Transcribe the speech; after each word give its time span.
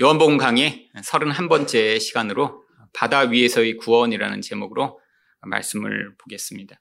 요한복음 0.00 0.36
강의 0.36 0.88
31번째 0.94 1.98
시간으로 1.98 2.62
바다 2.92 3.22
위에서의 3.22 3.78
구원이라는 3.78 4.42
제목으로 4.42 5.00
말씀을 5.40 6.14
보겠습니다. 6.18 6.80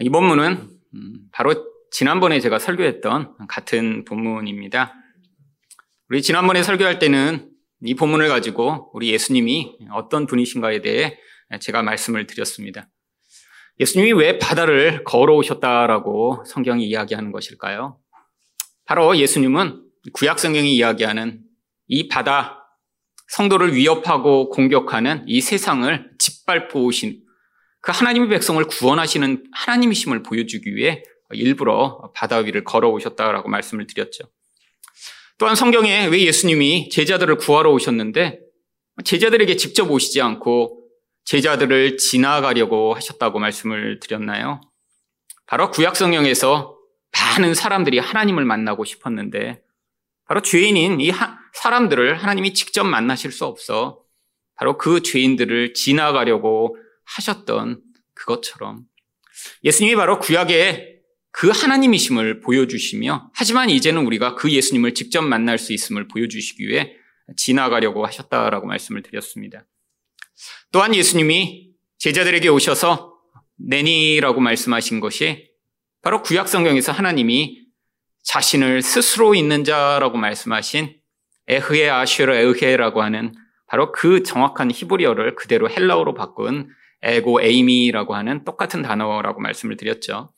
이 0.00 0.10
본문은 0.10 0.68
음, 0.94 1.14
바로 1.32 1.54
지난번에 1.90 2.40
제가 2.40 2.58
설교했던 2.58 3.46
같은 3.48 4.04
본문입니다. 4.04 4.92
우리 6.10 6.20
지난번에 6.20 6.62
설교할 6.62 6.98
때는 6.98 7.50
이 7.84 7.94
본문을 7.94 8.28
가지고 8.28 8.90
우리 8.92 9.10
예수님이 9.12 9.78
어떤 9.92 10.26
분이신가에 10.26 10.82
대해 10.82 11.18
제가 11.58 11.82
말씀을 11.82 12.26
드렸습니다. 12.26 12.90
예수님이 13.80 14.12
왜 14.12 14.38
바다를 14.38 15.04
걸어오셨다라고 15.04 16.44
성경이 16.46 16.86
이야기하는 16.86 17.32
것일까요? 17.32 17.98
바로 18.84 19.16
예수님은 19.16 19.84
구약 20.12 20.38
성경이 20.38 20.76
이야기하는 20.76 21.45
이 21.88 22.08
바다, 22.08 22.66
성도를 23.28 23.74
위협하고 23.74 24.50
공격하는 24.50 25.24
이 25.26 25.40
세상을 25.40 26.10
짓밟고 26.18 26.84
오신 26.84 27.22
그 27.80 27.92
하나님의 27.92 28.28
백성을 28.28 28.62
구원하시는 28.64 29.44
하나님이심을 29.52 30.22
보여주기 30.22 30.74
위해 30.74 31.02
일부러 31.30 32.10
바다 32.14 32.38
위를 32.38 32.64
걸어오셨다라고 32.64 33.48
말씀을 33.48 33.86
드렸죠. 33.86 34.24
또한 35.38 35.54
성경에 35.54 36.06
왜 36.06 36.22
예수님이 36.22 36.88
제자들을 36.88 37.36
구하러 37.36 37.70
오셨는데 37.72 38.40
제자들에게 39.04 39.56
직접 39.56 39.90
오시지 39.90 40.20
않고 40.22 40.82
제자들을 41.24 41.98
지나가려고 41.98 42.94
하셨다고 42.94 43.38
말씀을 43.38 44.00
드렸나요? 44.00 44.60
바로 45.46 45.70
구약 45.70 45.96
성경에서 45.96 46.76
많은 47.12 47.54
사람들이 47.54 47.98
하나님을 47.98 48.44
만나고 48.44 48.84
싶었는데 48.84 49.60
바로 50.26 50.42
죄인인 50.42 51.00
이 51.00 51.12
사람들을 51.54 52.16
하나님이 52.16 52.54
직접 52.54 52.84
만나실 52.84 53.32
수 53.32 53.44
없어 53.44 54.02
바로 54.56 54.78
그 54.78 55.02
죄인들을 55.02 55.74
지나가려고 55.74 56.76
하셨던 57.04 57.82
그것처럼 58.14 58.84
예수님이 59.64 59.96
바로 59.96 60.18
구약의 60.18 60.96
그 61.30 61.50
하나님이심을 61.50 62.40
보여주시며 62.40 63.30
하지만 63.34 63.68
이제는 63.68 64.06
우리가 64.06 64.34
그 64.34 64.50
예수님을 64.50 64.94
직접 64.94 65.22
만날 65.22 65.58
수 65.58 65.72
있음을 65.72 66.08
보여주시기 66.08 66.66
위해 66.66 66.94
지나가려고 67.36 68.06
하셨다라고 68.06 68.66
말씀을 68.66 69.02
드렸습니다. 69.02 69.66
또한 70.72 70.94
예수님이 70.94 71.72
제자들에게 71.98 72.48
오셔서 72.48 73.14
내니라고 73.56 74.40
말씀하신 74.40 75.00
것이 75.00 75.50
바로 76.02 76.22
구약 76.22 76.48
성경에서 76.48 76.92
하나님이 76.92 77.65
자신을 78.26 78.82
스스로 78.82 79.34
있는 79.34 79.64
자라고 79.64 80.18
말씀하신 80.18 80.96
에흐에 81.48 81.88
아슈르 81.88 82.32
에흐에라고 82.34 83.02
하는 83.02 83.32
바로 83.68 83.92
그 83.92 84.22
정확한 84.22 84.70
히브리어를 84.72 85.36
그대로 85.36 85.70
헬라어로 85.70 86.14
바꾼 86.14 86.68
에고 87.02 87.40
에이미라고 87.40 88.16
하는 88.16 88.44
똑같은 88.44 88.82
단어라고 88.82 89.40
말씀을 89.40 89.76
드렸죠. 89.76 90.32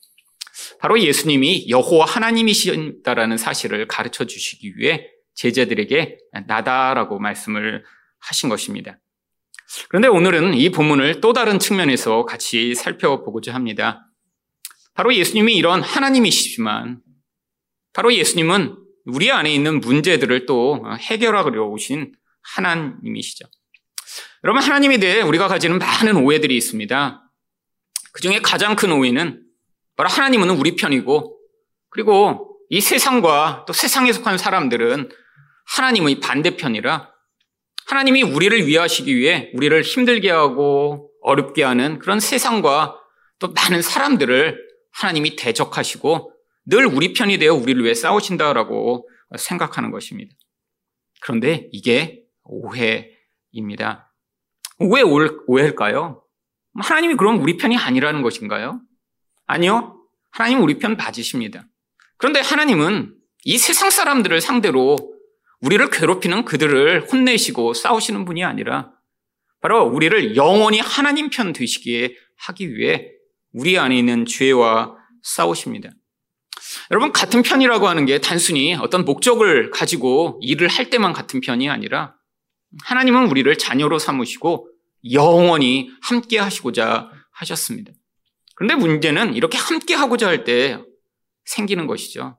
바로 0.79 0.99
예수님이 0.99 1.67
여호와 1.69 2.05
하나님이신다라는 2.05 3.37
사실을 3.37 3.87
가르쳐 3.87 4.25
주시기 4.25 4.77
위해 4.77 5.07
제자들에게 5.33 6.17
나다라고 6.47 7.17
말씀을 7.17 7.83
하신 8.19 8.49
것입니다. 8.49 8.99
그런데 9.87 10.07
오늘은 10.09 10.53
이 10.55 10.69
본문을 10.69 11.21
또 11.21 11.33
다른 11.33 11.59
측면에서 11.59 12.25
같이 12.25 12.75
살펴보고자 12.75 13.53
합니다. 13.53 14.05
바로 14.93 15.13
예수님이 15.15 15.55
이런 15.55 15.81
하나님이시지만 15.81 17.01
바로 17.93 18.13
예수님은 18.13 18.77
우리 19.05 19.31
안에 19.31 19.53
있는 19.53 19.79
문제들을 19.79 20.45
또 20.45 20.83
해결하려 20.99 21.65
오신 21.65 22.13
하나님이시죠. 22.41 23.45
여러분, 24.43 24.61
하나님에 24.61 24.97
대해 24.97 25.21
우리가 25.21 25.47
가지는 25.47 25.79
많은 25.79 26.17
오해들이 26.17 26.55
있습니다. 26.55 27.23
그 28.13 28.21
중에 28.21 28.39
가장 28.39 28.75
큰 28.75 28.91
오해는 28.91 29.43
바로 29.95 30.09
하나님은 30.09 30.49
우리 30.51 30.75
편이고, 30.75 31.37
그리고 31.89 32.57
이 32.69 32.81
세상과 32.81 33.65
또 33.67 33.73
세상에 33.73 34.13
속한 34.13 34.37
사람들은 34.37 35.09
하나님의 35.75 36.19
반대편이라 36.19 37.11
하나님이 37.87 38.23
우리를 38.23 38.67
위하시기 38.67 39.15
위해 39.15 39.49
우리를 39.55 39.81
힘들게 39.81 40.29
하고 40.29 41.11
어렵게 41.21 41.63
하는 41.63 41.99
그런 41.99 42.19
세상과 42.19 42.95
또 43.39 43.51
많은 43.51 43.81
사람들을 43.81 44.59
하나님이 44.91 45.35
대적하시고 45.35 46.31
늘 46.69 46.85
우리 46.85 47.13
편이 47.13 47.39
되어 47.39 47.55
우리를 47.55 47.83
위해 47.83 47.93
싸우신다라고 47.93 49.09
생각하는 49.37 49.91
것입니다. 49.91 50.33
그런데 51.21 51.67
이게 51.71 52.23
오해입니다. 52.43 54.13
왜 54.79 55.01
오해일까요? 55.01 56.23
하나님이 56.75 57.15
그럼 57.15 57.41
우리 57.41 57.57
편이 57.57 57.75
아니라는 57.75 58.21
것인가요? 58.21 58.81
아니요. 59.47 59.99
하나님은 60.31 60.63
우리 60.63 60.77
편 60.77 60.95
맞으십니다. 60.95 61.65
그런데 62.17 62.39
하나님은 62.39 63.15
이 63.45 63.57
세상 63.57 63.89
사람들을 63.89 64.39
상대로 64.41 64.95
우리를 65.61 65.89
괴롭히는 65.89 66.45
그들을 66.45 67.11
혼내시고 67.11 67.73
싸우시는 67.73 68.25
분이 68.25 68.43
아니라 68.43 68.93
바로 69.59 69.83
우리를 69.85 70.35
영원히 70.35 70.79
하나님 70.79 71.29
편 71.29 71.51
되시기에 71.51 72.15
하기 72.37 72.75
위해 72.75 73.11
우리 73.53 73.77
안에 73.77 73.97
있는 73.97 74.25
죄와 74.25 74.95
싸우십니다. 75.23 75.89
여러분, 76.91 77.11
같은 77.11 77.43
편이라고 77.43 77.87
하는 77.87 78.05
게 78.05 78.19
단순히 78.19 78.73
어떤 78.75 79.05
목적을 79.05 79.69
가지고 79.69 80.39
일을 80.41 80.67
할 80.67 80.89
때만 80.89 81.13
같은 81.13 81.39
편이 81.39 81.69
아니라 81.69 82.15
하나님은 82.83 83.27
우리를 83.27 83.55
자녀로 83.57 83.99
삼으시고 83.99 84.69
영원히 85.11 85.91
함께 86.01 86.39
하시고자 86.39 87.11
하셨습니다. 87.31 87.91
그런데 88.55 88.75
문제는 88.75 89.35
이렇게 89.35 89.57
함께 89.57 89.93
하고자 89.93 90.27
할 90.27 90.43
때 90.43 90.79
생기는 91.45 91.87
것이죠. 91.87 92.37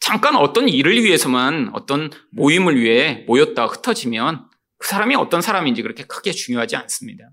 잠깐 0.00 0.36
어떤 0.36 0.68
일을 0.68 1.02
위해서만 1.02 1.70
어떤 1.72 2.10
모임을 2.30 2.80
위해 2.80 3.24
모였다 3.26 3.66
흩어지면 3.66 4.46
그 4.78 4.88
사람이 4.88 5.14
어떤 5.16 5.40
사람인지 5.42 5.82
그렇게 5.82 6.04
크게 6.04 6.30
중요하지 6.32 6.76
않습니다. 6.76 7.30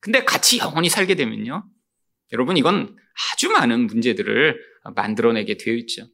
근데 0.00 0.24
같이 0.24 0.58
영원히 0.58 0.88
살게 0.88 1.14
되면요. 1.14 1.64
여러분, 2.32 2.56
이건 2.56 2.96
아주 3.32 3.50
많은 3.50 3.86
문제들을 3.86 4.58
만들어내게 4.94 5.56
되어 5.56 5.74
있죠. 5.74 6.06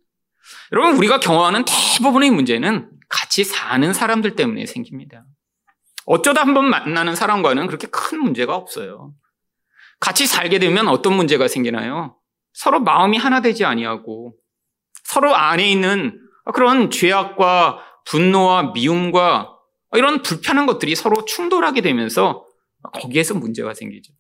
여러분, 0.72 0.96
우리가 0.96 1.20
경험하는 1.20 1.64
대부분의 1.64 2.30
문제는 2.30 2.90
같이 3.08 3.44
사는 3.44 3.92
사람들 3.92 4.36
때문에 4.36 4.66
생깁니다. 4.66 5.24
어쩌다 6.04 6.42
한번 6.42 6.68
만나는 6.70 7.14
사람과는 7.16 7.66
그렇게 7.66 7.88
큰 7.88 8.20
문제가 8.20 8.54
없어요. 8.54 9.12
같이 9.98 10.26
살게 10.26 10.58
되면 10.58 10.88
어떤 10.88 11.14
문제가 11.14 11.48
생기나요? 11.48 12.16
서로 12.52 12.80
마음이 12.80 13.16
하나 13.18 13.40
되지 13.40 13.64
아니하고 13.64 14.34
서로 15.04 15.34
안에 15.34 15.70
있는 15.70 16.20
그런 16.54 16.90
죄악과 16.90 17.80
분노와 18.06 18.72
미움과 18.72 19.52
이런 19.94 20.22
불편한 20.22 20.66
것들이 20.66 20.94
서로 20.94 21.24
충돌하게 21.24 21.80
되면서 21.80 22.44
거기에서 22.92 23.34
문제가 23.34 23.74
생기죠. 23.74 24.12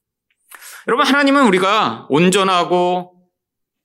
여러분, 0.88 1.06
하나님은 1.06 1.46
우리가 1.46 2.06
온전하고 2.08 3.15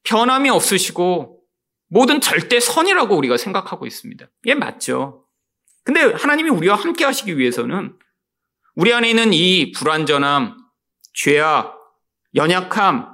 변함이 0.03 0.49
없으시고 0.49 1.39
모든 1.87 2.21
절대 2.21 2.59
선이라고 2.59 3.15
우리가 3.17 3.37
생각하고 3.37 3.85
있습니다. 3.85 4.25
이게 4.43 4.55
맞죠. 4.55 5.25
근데 5.83 6.01
하나님이 6.01 6.49
우리와 6.49 6.75
함께 6.75 7.05
하시기 7.05 7.37
위해서는 7.37 7.97
우리 8.75 8.93
안에 8.93 9.09
있는 9.09 9.33
이 9.33 9.71
불완전함, 9.71 10.57
죄악, 11.13 11.77
연약함, 12.35 13.09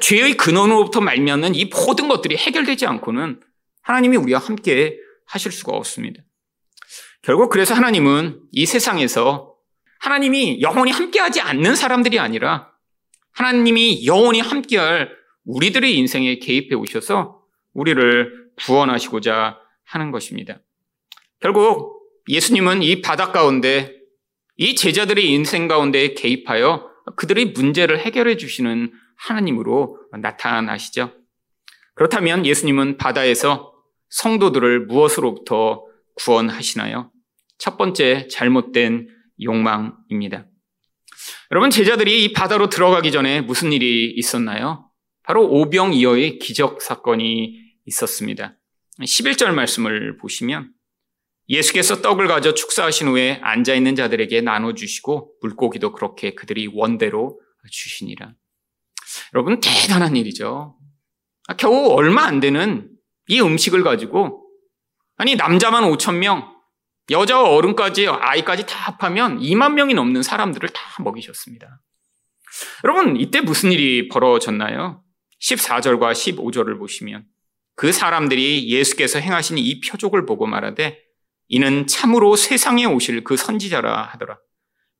죄의 0.00 0.36
근원으로부터 0.36 1.00
말미암는 1.00 1.54
이 1.54 1.64
모든 1.64 2.08
것들이 2.08 2.36
해결되지 2.36 2.86
않고는 2.86 3.40
하나님이 3.82 4.16
우리와 4.18 4.38
함께 4.38 4.96
하실 5.26 5.50
수가 5.50 5.72
없습니다. 5.72 6.22
결국 7.22 7.50
그래서 7.50 7.74
하나님은 7.74 8.40
이 8.52 8.66
세상에서 8.66 9.54
하나님이 9.98 10.60
영원히 10.60 10.92
함께하지 10.92 11.40
않는 11.40 11.74
사람들이 11.74 12.18
아니라 12.18 12.70
하나님이 13.32 14.06
영원히 14.06 14.40
함께할 14.40 15.17
우리들의 15.48 15.96
인생에 15.96 16.36
개입해 16.38 16.74
오셔서 16.74 17.40
우리를 17.72 18.50
구원하시고자 18.56 19.58
하는 19.84 20.10
것입니다. 20.10 20.60
결국 21.40 22.02
예수님은 22.28 22.82
이 22.82 23.00
바다 23.00 23.32
가운데 23.32 23.94
이 24.56 24.74
제자들의 24.74 25.26
인생 25.26 25.66
가운데 25.66 26.12
개입하여 26.14 26.90
그들의 27.16 27.52
문제를 27.52 27.98
해결해 27.98 28.36
주시는 28.36 28.92
하나님으로 29.16 29.98
나타나시죠. 30.20 31.12
그렇다면 31.94 32.44
예수님은 32.44 32.98
바다에서 32.98 33.72
성도들을 34.10 34.86
무엇으로부터 34.86 35.84
구원하시나요? 36.16 37.10
첫 37.56 37.78
번째 37.78 38.28
잘못된 38.28 39.08
욕망입니다. 39.42 40.46
여러분 41.50 41.70
제자들이 41.70 42.24
이 42.24 42.32
바다로 42.32 42.68
들어가기 42.68 43.10
전에 43.10 43.40
무슨 43.40 43.72
일이 43.72 44.12
있었나요? 44.16 44.87
바로 45.28 45.46
오병이어의 45.46 46.38
기적 46.38 46.80
사건이 46.80 47.60
있었습니다. 47.84 48.56
11절 48.98 49.50
말씀을 49.50 50.16
보시면 50.16 50.72
예수께서 51.50 52.00
떡을 52.00 52.28
가져 52.28 52.54
축사하신 52.54 53.08
후에 53.08 53.38
앉아 53.42 53.74
있는 53.74 53.94
자들에게 53.94 54.40
나눠 54.40 54.72
주시고 54.72 55.34
물고기도 55.42 55.92
그렇게 55.92 56.34
그들이 56.34 56.70
원대로 56.72 57.38
주시니라. 57.70 58.32
여러분 59.34 59.60
대단한 59.60 60.16
일이죠. 60.16 60.78
아, 61.46 61.56
겨우 61.56 61.90
얼마 61.90 62.22
안 62.24 62.40
되는 62.40 62.90
이 63.26 63.42
음식을 63.42 63.82
가지고 63.82 64.50
아니 65.18 65.36
남자만 65.36 65.84
5천 65.90 66.16
명, 66.16 66.56
여자와 67.10 67.50
어른까지 67.50 68.08
아이까지 68.08 68.64
다 68.64 68.92
합하면 68.92 69.40
2만 69.40 69.74
명이 69.74 69.92
넘는 69.92 70.22
사람들을 70.22 70.70
다 70.70 71.02
먹이셨습니다. 71.02 71.82
여러분 72.84 73.18
이때 73.18 73.42
무슨 73.42 73.72
일이 73.72 74.08
벌어졌나요? 74.08 75.04
14절과 75.40 76.12
15절을 76.12 76.78
보시면 76.78 77.26
그 77.74 77.92
사람들이 77.92 78.68
예수께서 78.68 79.18
행하신 79.20 79.58
이 79.58 79.80
표적을 79.80 80.26
보고 80.26 80.46
말하되 80.46 80.98
이는 81.48 81.86
참으로 81.86 82.36
세상에 82.36 82.84
오실 82.84 83.24
그 83.24 83.36
선지자라 83.36 84.02
하더라. 84.12 84.38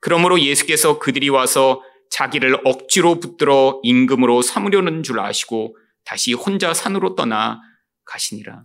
그러므로 0.00 0.40
예수께서 0.40 0.98
그들이 0.98 1.28
와서 1.28 1.82
자기를 2.10 2.60
억지로 2.64 3.20
붙들어 3.20 3.80
임금으로 3.82 4.42
삼으려는 4.42 5.02
줄 5.02 5.20
아시고 5.20 5.76
다시 6.04 6.32
혼자 6.32 6.72
산으로 6.72 7.16
떠나 7.16 7.60
가시니라. 8.04 8.62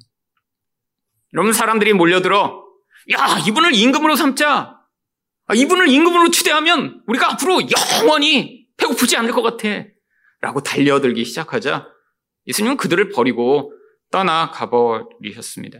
여러분 1.33 1.51
사람들이 1.51 1.93
몰려들어 1.93 2.63
야 3.11 3.37
이분을 3.47 3.73
임금으로 3.73 4.15
삼자. 4.15 4.79
아, 5.45 5.53
이분을 5.55 5.89
임금으로 5.89 6.31
추대하면 6.31 7.01
우리가 7.07 7.33
앞으로 7.33 7.59
영원히 7.99 8.67
배고프지 8.77 9.17
않을 9.17 9.31
것 9.31 9.41
같아. 9.41 9.92
라고 10.43 10.61
달려들기 10.61 11.23
시작하자 11.23 11.87
예수님은 12.47 12.75
그들을 12.75 13.09
버리고 13.11 13.71
떠나가 14.11 14.69
버리셨습니다. 14.69 15.79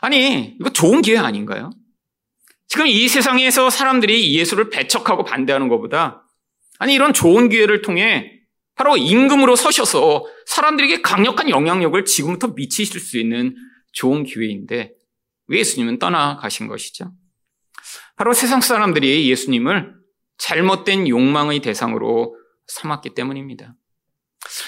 아니, 0.00 0.56
이거 0.60 0.70
좋은 0.70 1.02
기회 1.02 1.18
아닌가요? 1.18 1.70
지금 2.68 2.86
이 2.86 3.08
세상에서 3.08 3.68
사람들이 3.70 4.36
예수를 4.36 4.70
배척하고 4.70 5.24
반대하는 5.24 5.66
것보다 5.68 6.24
아니, 6.78 6.94
이런 6.94 7.12
좋은 7.12 7.48
기회를 7.48 7.82
통해 7.82 8.40
바로 8.76 8.96
임금으로 8.96 9.56
서셔서 9.56 10.24
사람들에게 10.46 11.02
강력한 11.02 11.50
영향력을 11.50 12.04
지금부터 12.04 12.48
미치실 12.54 13.00
수 13.00 13.18
있는 13.18 13.56
좋은 13.90 14.22
기회인데 14.22 14.92
왜 15.48 15.58
예수님은 15.58 15.98
떠나가신 15.98 16.68
것이죠? 16.68 17.10
바로 18.14 18.32
세상 18.32 18.60
사람들이 18.60 19.28
예수님을 19.28 19.92
잘못된 20.38 21.08
욕망의 21.08 21.60
대상으로 21.60 22.35
삼았기 22.66 23.14
때문입니다. 23.14 23.74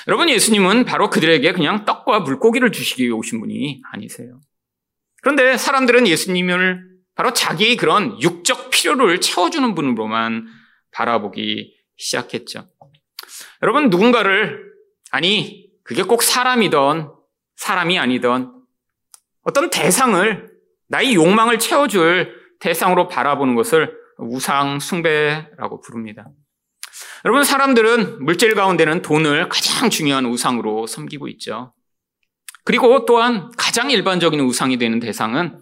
여러분, 0.06 0.28
예수님은 0.28 0.84
바로 0.84 1.10
그들에게 1.10 1.52
그냥 1.52 1.84
떡과 1.84 2.20
물고기를 2.20 2.72
주시기 2.72 3.04
위해 3.04 3.12
오신 3.12 3.40
분이 3.40 3.82
아니세요. 3.92 4.40
그런데 5.22 5.56
사람들은 5.56 6.06
예수님을 6.06 6.88
바로 7.14 7.32
자기의 7.32 7.76
그런 7.76 8.20
육적 8.20 8.70
필요를 8.70 9.20
채워주는 9.20 9.74
분으로만 9.74 10.46
바라보기 10.92 11.76
시작했죠. 11.96 12.68
여러분, 13.62 13.90
누군가를, 13.90 14.72
아니, 15.10 15.68
그게 15.82 16.02
꼭 16.02 16.22
사람이던 16.22 17.12
사람이 17.56 17.98
아니던 17.98 18.54
어떤 19.42 19.70
대상을 19.70 20.48
나의 20.88 21.14
욕망을 21.14 21.58
채워줄 21.58 22.34
대상으로 22.60 23.08
바라보는 23.08 23.54
것을 23.54 23.96
우상 24.18 24.80
숭배라고 24.80 25.80
부릅니다. 25.80 26.28
여러분, 27.24 27.42
사람들은 27.44 28.24
물질 28.24 28.54
가운데는 28.54 29.02
돈을 29.02 29.48
가장 29.48 29.90
중요한 29.90 30.26
우상으로 30.26 30.86
섬기고 30.86 31.28
있죠. 31.28 31.74
그리고 32.64 33.06
또한 33.06 33.50
가장 33.56 33.90
일반적인 33.90 34.38
우상이 34.40 34.76
되는 34.76 35.00
대상은 35.00 35.58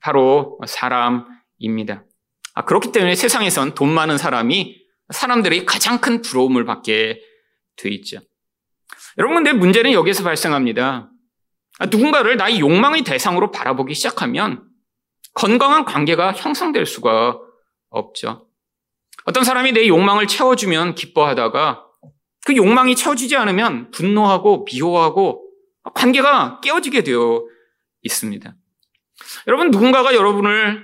바로 0.00 0.58
사람입니다. 0.66 2.04
아, 2.54 2.64
그렇기 2.64 2.92
때문에 2.92 3.14
세상에선 3.14 3.74
돈 3.74 3.90
많은 3.90 4.18
사람이 4.18 4.76
사람들이 5.10 5.64
가장 5.64 6.00
큰 6.00 6.20
부러움을 6.20 6.64
받게 6.64 7.20
돼 7.76 7.88
있죠. 7.90 8.18
여러분, 9.16 9.36
근데 9.36 9.52
문제는 9.52 9.92
여기서 9.92 10.24
발생합니다. 10.24 11.10
아, 11.78 11.86
누군가를 11.86 12.36
나의 12.36 12.60
욕망의 12.60 13.02
대상으로 13.02 13.50
바라보기 13.50 13.94
시작하면 13.94 14.64
건강한 15.34 15.84
관계가 15.84 16.32
형성될 16.32 16.84
수가 16.84 17.38
없죠. 17.90 18.47
어떤 19.28 19.44
사람이 19.44 19.72
내 19.72 19.86
욕망을 19.88 20.26
채워주면 20.26 20.94
기뻐하다가 20.94 21.84
그 22.46 22.56
욕망이 22.56 22.96
채워지지 22.96 23.36
않으면 23.36 23.90
분노하고 23.90 24.64
미워하고 24.64 25.44
관계가 25.92 26.60
깨어지게 26.62 27.02
되어 27.02 27.44
있습니다. 28.00 28.54
여러분, 29.46 29.70
누군가가 29.70 30.14
여러분을 30.14 30.82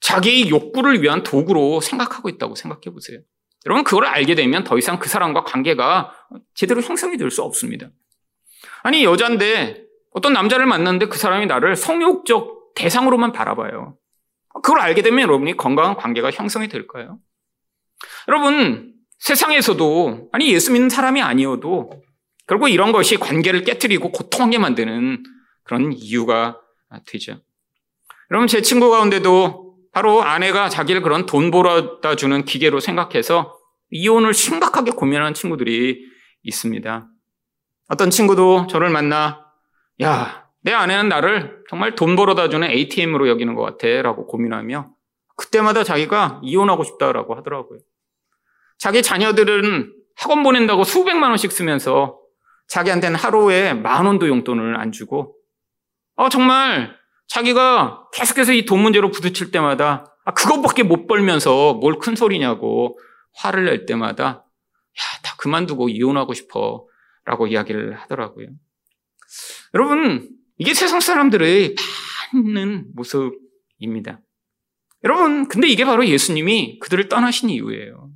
자기의 0.00 0.48
욕구를 0.48 1.02
위한 1.02 1.22
도구로 1.22 1.82
생각하고 1.82 2.30
있다고 2.30 2.54
생각해 2.54 2.94
보세요. 2.94 3.20
여러분, 3.66 3.84
그걸 3.84 4.06
알게 4.06 4.36
되면 4.36 4.64
더 4.64 4.78
이상 4.78 4.98
그 4.98 5.10
사람과 5.10 5.44
관계가 5.44 6.14
제대로 6.54 6.80
형성이 6.80 7.18
될 7.18 7.30
수 7.30 7.42
없습니다. 7.42 7.90
아니, 8.82 9.04
여잔데 9.04 9.84
어떤 10.12 10.32
남자를 10.32 10.64
만났는데 10.64 11.08
그 11.08 11.18
사람이 11.18 11.44
나를 11.44 11.76
성욕적 11.76 12.72
대상으로만 12.74 13.32
바라봐요. 13.32 13.98
그걸 14.62 14.80
알게 14.80 15.02
되면 15.02 15.20
여러분이 15.20 15.58
건강한 15.58 15.94
관계가 15.94 16.30
형성이 16.30 16.68
될까요? 16.68 17.18
여러분, 18.28 18.94
세상에서도, 19.18 20.30
아니, 20.32 20.52
예수 20.52 20.72
믿는 20.72 20.88
사람이 20.88 21.22
아니어도, 21.22 22.02
결국 22.46 22.68
이런 22.68 22.92
것이 22.92 23.16
관계를 23.16 23.64
깨뜨리고 23.64 24.10
고통하게 24.10 24.58
만드는 24.58 25.22
그런 25.62 25.92
이유가 25.92 26.58
되죠. 27.06 27.40
여러분, 28.30 28.46
제 28.48 28.62
친구 28.62 28.90
가운데도 28.90 29.76
바로 29.92 30.22
아내가 30.22 30.68
자기를 30.68 31.02
그런 31.02 31.26
돈 31.26 31.50
벌어다 31.50 32.16
주는 32.16 32.44
기계로 32.44 32.80
생각해서 32.80 33.56
이혼을 33.90 34.34
심각하게 34.34 34.92
고민하는 34.92 35.34
친구들이 35.34 36.04
있습니다. 36.42 37.08
어떤 37.88 38.10
친구도 38.10 38.66
저를 38.68 38.88
만나, 38.88 39.44
야, 40.02 40.48
내 40.62 40.72
아내는 40.72 41.08
나를 41.08 41.64
정말 41.68 41.94
돈 41.94 42.16
벌어다 42.16 42.48
주는 42.48 42.68
ATM으로 42.68 43.28
여기는 43.28 43.54
것 43.54 43.62
같아. 43.62 43.88
라고 44.02 44.26
고민하며 44.26 44.90
그때마다 45.36 45.84
자기가 45.84 46.40
이혼하고 46.42 46.84
싶다라고 46.84 47.34
하더라고요. 47.34 47.80
자기 48.82 49.00
자녀들은 49.00 49.94
학원 50.16 50.42
보낸다고 50.42 50.82
수백만 50.82 51.30
원씩 51.30 51.52
쓰면서 51.52 52.18
자기한테는 52.66 53.16
하루에 53.16 53.74
만 53.74 54.06
원도 54.06 54.26
용돈을 54.26 54.76
안 54.76 54.90
주고, 54.90 55.36
어, 56.16 56.28
정말 56.28 56.96
자기가 57.28 58.08
계속해서 58.12 58.52
이 58.52 58.64
돈 58.66 58.80
문제로 58.82 59.12
부딪힐 59.12 59.52
때마다, 59.52 60.16
아, 60.24 60.34
그것밖에 60.34 60.82
못 60.82 61.06
벌면서 61.06 61.74
뭘 61.74 62.00
큰 62.00 62.16
소리냐고 62.16 62.98
화를 63.34 63.66
낼 63.66 63.86
때마다, 63.86 64.24
야, 64.26 65.02
다 65.22 65.36
그만두고 65.38 65.88
이혼하고 65.88 66.34
싶어. 66.34 66.84
라고 67.24 67.46
이야기를 67.46 67.94
하더라고요. 68.00 68.48
여러분, 69.74 70.28
이게 70.58 70.74
세상 70.74 70.98
사람들의 70.98 71.76
많은 72.34 72.86
모습입니다. 72.96 74.18
여러분, 75.04 75.46
근데 75.46 75.68
이게 75.68 75.84
바로 75.84 76.04
예수님이 76.04 76.80
그들을 76.80 77.08
떠나신 77.08 77.48
이유예요. 77.48 78.10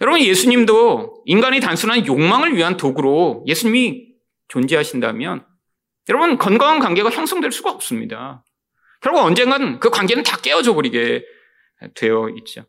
여러분, 0.00 0.20
예수님도 0.20 1.22
인간의 1.26 1.60
단순한 1.60 2.06
욕망을 2.06 2.56
위한 2.56 2.76
도구로 2.76 3.44
예수님이 3.46 4.08
존재하신다면 4.48 5.44
여러분, 6.08 6.38
건강한 6.38 6.78
관계가 6.78 7.10
형성될 7.10 7.52
수가 7.52 7.70
없습니다. 7.70 8.44
결국 9.00 9.20
언젠간 9.20 9.80
그 9.80 9.90
관계는 9.90 10.22
다 10.22 10.36
깨어져 10.38 10.74
버리게 10.74 11.24
되어 11.94 12.28
있죠. 12.38 12.64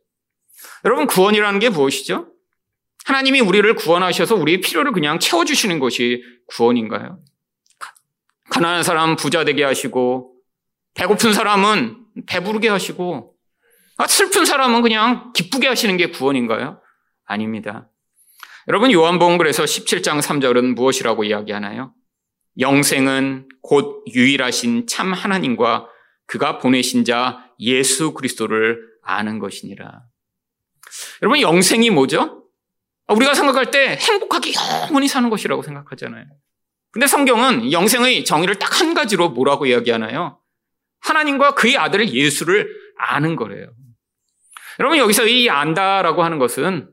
여러분, 0.85 1.07
구원이라는 1.07 1.59
게 1.59 1.69
무엇이죠? 1.69 2.33
하나님이 3.05 3.39
우리를 3.39 3.73
구원하셔서 3.75 4.35
우리의 4.35 4.61
필요를 4.61 4.91
그냥 4.91 5.19
채워주시는 5.19 5.79
것이 5.79 6.23
구원인가요? 6.47 7.19
가난한 8.49 8.83
사람 8.83 9.15
부자 9.15 9.43
되게 9.45 9.63
하시고, 9.63 10.35
배고픈 10.95 11.33
사람은 11.33 11.97
배부르게 12.27 12.67
하시고, 12.67 13.35
아, 13.97 14.07
슬픈 14.07 14.45
사람은 14.45 14.81
그냥 14.81 15.31
기쁘게 15.33 15.67
하시는 15.67 15.95
게 15.97 16.09
구원인가요? 16.09 16.81
아닙니다. 17.29 17.87
여러분 18.67 18.91
요한복음에서 18.91 19.63
17장 19.63 20.19
3절은 20.19 20.73
무엇이라고 20.73 21.23
이야기하나요? 21.23 21.93
영생은 22.59 23.47
곧 23.61 24.03
유일하신 24.13 24.87
참 24.87 25.13
하나님과 25.13 25.87
그가 26.25 26.57
보내신 26.57 27.05
자 27.05 27.45
예수 27.59 28.13
그리스도를 28.13 28.81
아는 29.03 29.37
것이니라. 29.39 30.01
여러분 31.21 31.39
영생이 31.39 31.91
뭐죠? 31.91 32.43
우리가 33.07 33.35
생각할 33.35 33.71
때 33.71 33.97
행복하게 33.97 34.53
영원히 34.87 35.07
사는 35.07 35.29
것이라고 35.29 35.61
생각하잖아요. 35.61 36.25
근데 36.91 37.05
성경은 37.05 37.71
영생의 37.71 38.25
정의를 38.25 38.57
딱 38.57 38.79
한 38.79 38.93
가지로 38.93 39.29
뭐라고 39.29 39.65
이야기하나요? 39.65 40.39
하나님과 41.01 41.53
그의 41.53 41.77
아들 41.77 42.07
예수를 42.09 42.73
아는 42.97 43.35
거래요. 43.35 43.67
여러분 44.79 44.97
여기서 44.97 45.27
이 45.27 45.49
안다라고 45.49 46.23
하는 46.23 46.39
것은 46.39 46.89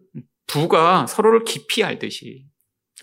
부가 0.47 1.07
서로를 1.07 1.45
깊이 1.45 1.85
알듯이 1.85 2.45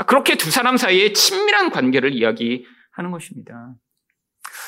그렇게 0.08 0.36
두 0.36 0.50
사람 0.50 0.78
사이에 0.78 1.14
친밀한 1.14 1.70
관계를 1.70 2.14
이야기하는 2.14 3.12
것입니다. 3.12 3.76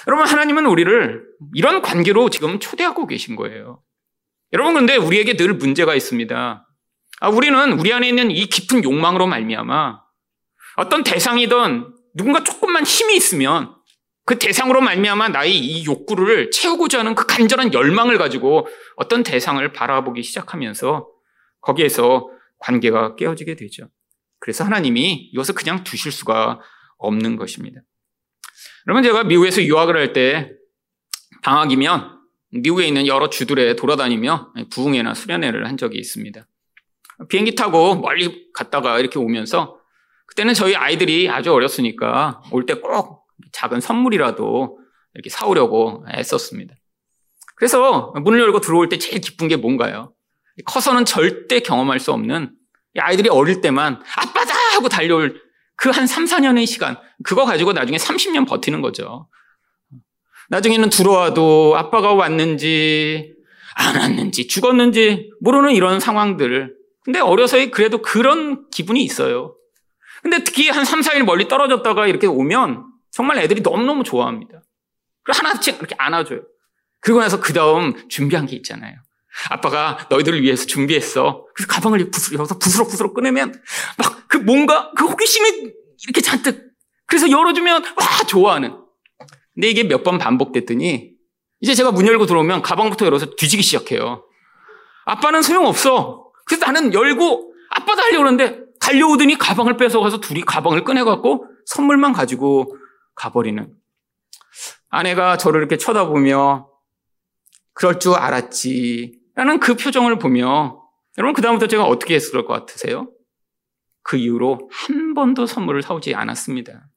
여러분, 0.08 0.27
하나님은 0.27 0.65
우리를 0.65 1.25
이런 1.53 1.82
관계로 1.82 2.29
지금 2.29 2.60
초대하고 2.60 3.08
계신 3.08 3.36
거예요. 3.36 3.82
여러분, 4.53 4.75
근데 4.75 4.98
우리에게 4.98 5.36
늘 5.36 5.53
문제가 5.53 5.96
있습니다. 5.96 6.67
아, 7.22 7.29
우리는 7.29 7.79
우리 7.79 7.91
안에 7.91 8.08
있는 8.08 8.29
이 8.29 8.46
깊은 8.46 8.84
욕망으로 8.84 9.25
말미암아 9.25 10.01
어떤 10.77 11.03
대상이든 11.03 11.94
누군가 12.15 12.44
조금만 12.44 12.84
힘이 12.84 13.15
있으면 13.15 13.74
그 14.25 14.38
대상으로 14.39 14.82
말미암아 14.82 15.29
나의 15.29 15.58
이 15.58 15.86
욕구를 15.86 16.51
채우고자 16.51 17.00
하는 17.00 17.15
그 17.15 17.25
간절한 17.25 17.74
열망을 17.74 18.17
가지고 18.17 18.67
어떤 18.96 19.24
대상을 19.24 19.72
바라보기 19.72 20.24
시작하면서 20.24 21.08
거기에서 21.62 22.29
관계가 22.59 23.15
깨어지게 23.15 23.55
되죠. 23.55 23.89
그래서 24.39 24.63
하나님이 24.63 25.29
이것을 25.33 25.55
그냥 25.55 25.83
두실 25.83 26.12
수가 26.12 26.59
없는 26.97 27.35
것입니다. 27.35 27.81
여러분 28.88 29.03
제가 29.03 29.24
미국에서 29.24 29.63
유학을 29.63 29.95
할 29.97 30.13
때 30.13 30.51
방학이면 31.43 32.15
미국에 32.51 32.88
있는 32.88 33.05
여러 33.07 33.29
주들에 33.29 33.75
돌아다니며 33.75 34.53
부흥회나 34.71 35.13
수련회를 35.13 35.67
한 35.67 35.77
적이 35.77 36.00
있습니다. 36.00 36.47
비행기 37.29 37.55
타고 37.55 37.95
멀리 37.95 38.51
갔다가 38.53 39.00
이렇게 39.00 39.19
오면서 39.19 39.79
그때는 40.27 40.53
저희 40.53 40.75
아이들이 40.75 41.29
아주 41.29 41.51
어렸으니까 41.53 42.41
올 42.51 42.65
때 42.65 42.75
꼭 42.75 43.25
작은 43.51 43.81
선물이라도 43.81 44.79
이렇게 45.13 45.29
사오려고 45.29 46.05
애썼습니다. 46.13 46.74
그래서 47.55 48.13
문을 48.24 48.39
열고 48.39 48.59
들어올 48.62 48.89
때 48.89 48.97
제일 48.97 49.21
기쁜 49.21 49.47
게 49.47 49.55
뭔가요? 49.55 50.13
커서는 50.65 51.05
절대 51.05 51.59
경험할 51.59 52.00
수 52.00 52.12
없는 52.12 52.51
아이들이 52.97 53.29
어릴 53.29 53.59
때만 53.62 54.01
아빠다 54.15 54.53
하고 54.75 54.88
달려올 54.88 55.41
그 55.75 55.89
한 55.89 56.07
3, 56.07 56.25
4년의 56.25 56.65
시간 56.65 56.97
그거 57.24 57.43
가지고 57.45 57.74
나중에 57.74 57.97
30년 57.97 58.47
버티는 58.47 58.81
거죠. 58.81 59.27
나중에는 60.50 60.89
들어와도 60.89 61.75
아빠가 61.75 62.13
왔는지 62.13 63.33
안 63.75 63.97
왔는지 63.97 64.47
죽었는지 64.47 65.31
모르는 65.41 65.71
이런 65.74 66.00
상황들. 66.00 66.75
근데 67.03 67.19
어려서의 67.19 67.71
그래도 67.71 68.01
그런 68.01 68.69
기분이 68.69 69.03
있어요. 69.03 69.55
근데 70.21 70.43
특히 70.43 70.69
한 70.69 70.85
3, 70.85 71.01
4일 71.01 71.24
멀리 71.24 71.47
떨어졌다가 71.47 72.07
이렇게 72.07 72.25
오면 72.25 72.85
정말 73.12 73.38
애들이 73.39 73.62
너무너무 73.62 74.03
좋아합니다. 74.03 74.62
그리고 75.24 75.38
하나씩 75.47 75.77
이렇게 75.77 75.95
안아줘요. 75.97 76.41
그리고 77.01 77.19
나서 77.19 77.39
그 77.39 77.53
다음 77.53 78.07
준비한 78.07 78.45
게 78.45 78.55
있잖아요. 78.55 78.95
아빠가 79.49 80.07
너희들을 80.09 80.41
위해서 80.41 80.65
준비했어. 80.65 81.45
그래서 81.55 81.67
가방을 81.71 82.09
부스러워서 82.11 82.57
부스럭부스럭 82.59 83.13
꺼내면 83.13 83.53
막 83.97 84.25
그 84.27 84.37
뭔가 84.37 84.91
그 84.97 85.05
호기심이 85.05 85.71
이렇게 86.03 86.19
잔뜩 86.19 86.71
그래서 87.05 87.29
열어주면 87.29 87.83
와 87.83 88.05
좋아하는. 88.27 88.75
근데 89.53 89.69
이게 89.69 89.83
몇 89.83 90.03
번 90.03 90.17
반복됐더니 90.17 91.11
이제 91.61 91.73
제가 91.75 91.91
문 91.91 92.05
열고 92.07 92.25
들어오면 92.25 92.61
가방부터 92.63 93.05
열어서 93.05 93.35
뒤지기 93.35 93.61
시작해요. 93.63 94.25
아빠는 95.05 95.41
소용없어. 95.43 96.31
그래서 96.47 96.65
나는 96.65 96.93
열고 96.93 97.53
아빠도 97.69 98.01
하려고 98.01 98.23
그러는데 98.23 98.65
달려오더니 98.81 99.37
가방을 99.37 99.77
뺏어가서 99.77 100.19
둘이 100.19 100.41
가방을 100.41 100.83
꺼내갖고 100.83 101.45
선물만 101.67 102.11
가지고 102.11 102.75
가버리는. 103.15 103.73
아내가 104.89 105.37
저를 105.37 105.61
이렇게 105.61 105.77
쳐다보며 105.77 106.67
그럴 107.73 107.99
줄 107.99 108.13
알았지. 108.15 109.19
라는 109.35 109.59
그 109.59 109.75
표정을 109.75 110.17
보며 110.17 110.81
여러분 111.17 111.33
그다음부터 111.33 111.67
제가 111.67 111.85
어떻게 111.85 112.15
했을 112.15 112.45
것 112.45 112.53
같으세요? 112.53 113.11
그 114.01 114.17
이후로 114.17 114.69
한 114.71 115.13
번도 115.13 115.45
선물을 115.45 115.81
사오지 115.81 116.13
않았습니다. 116.15 116.87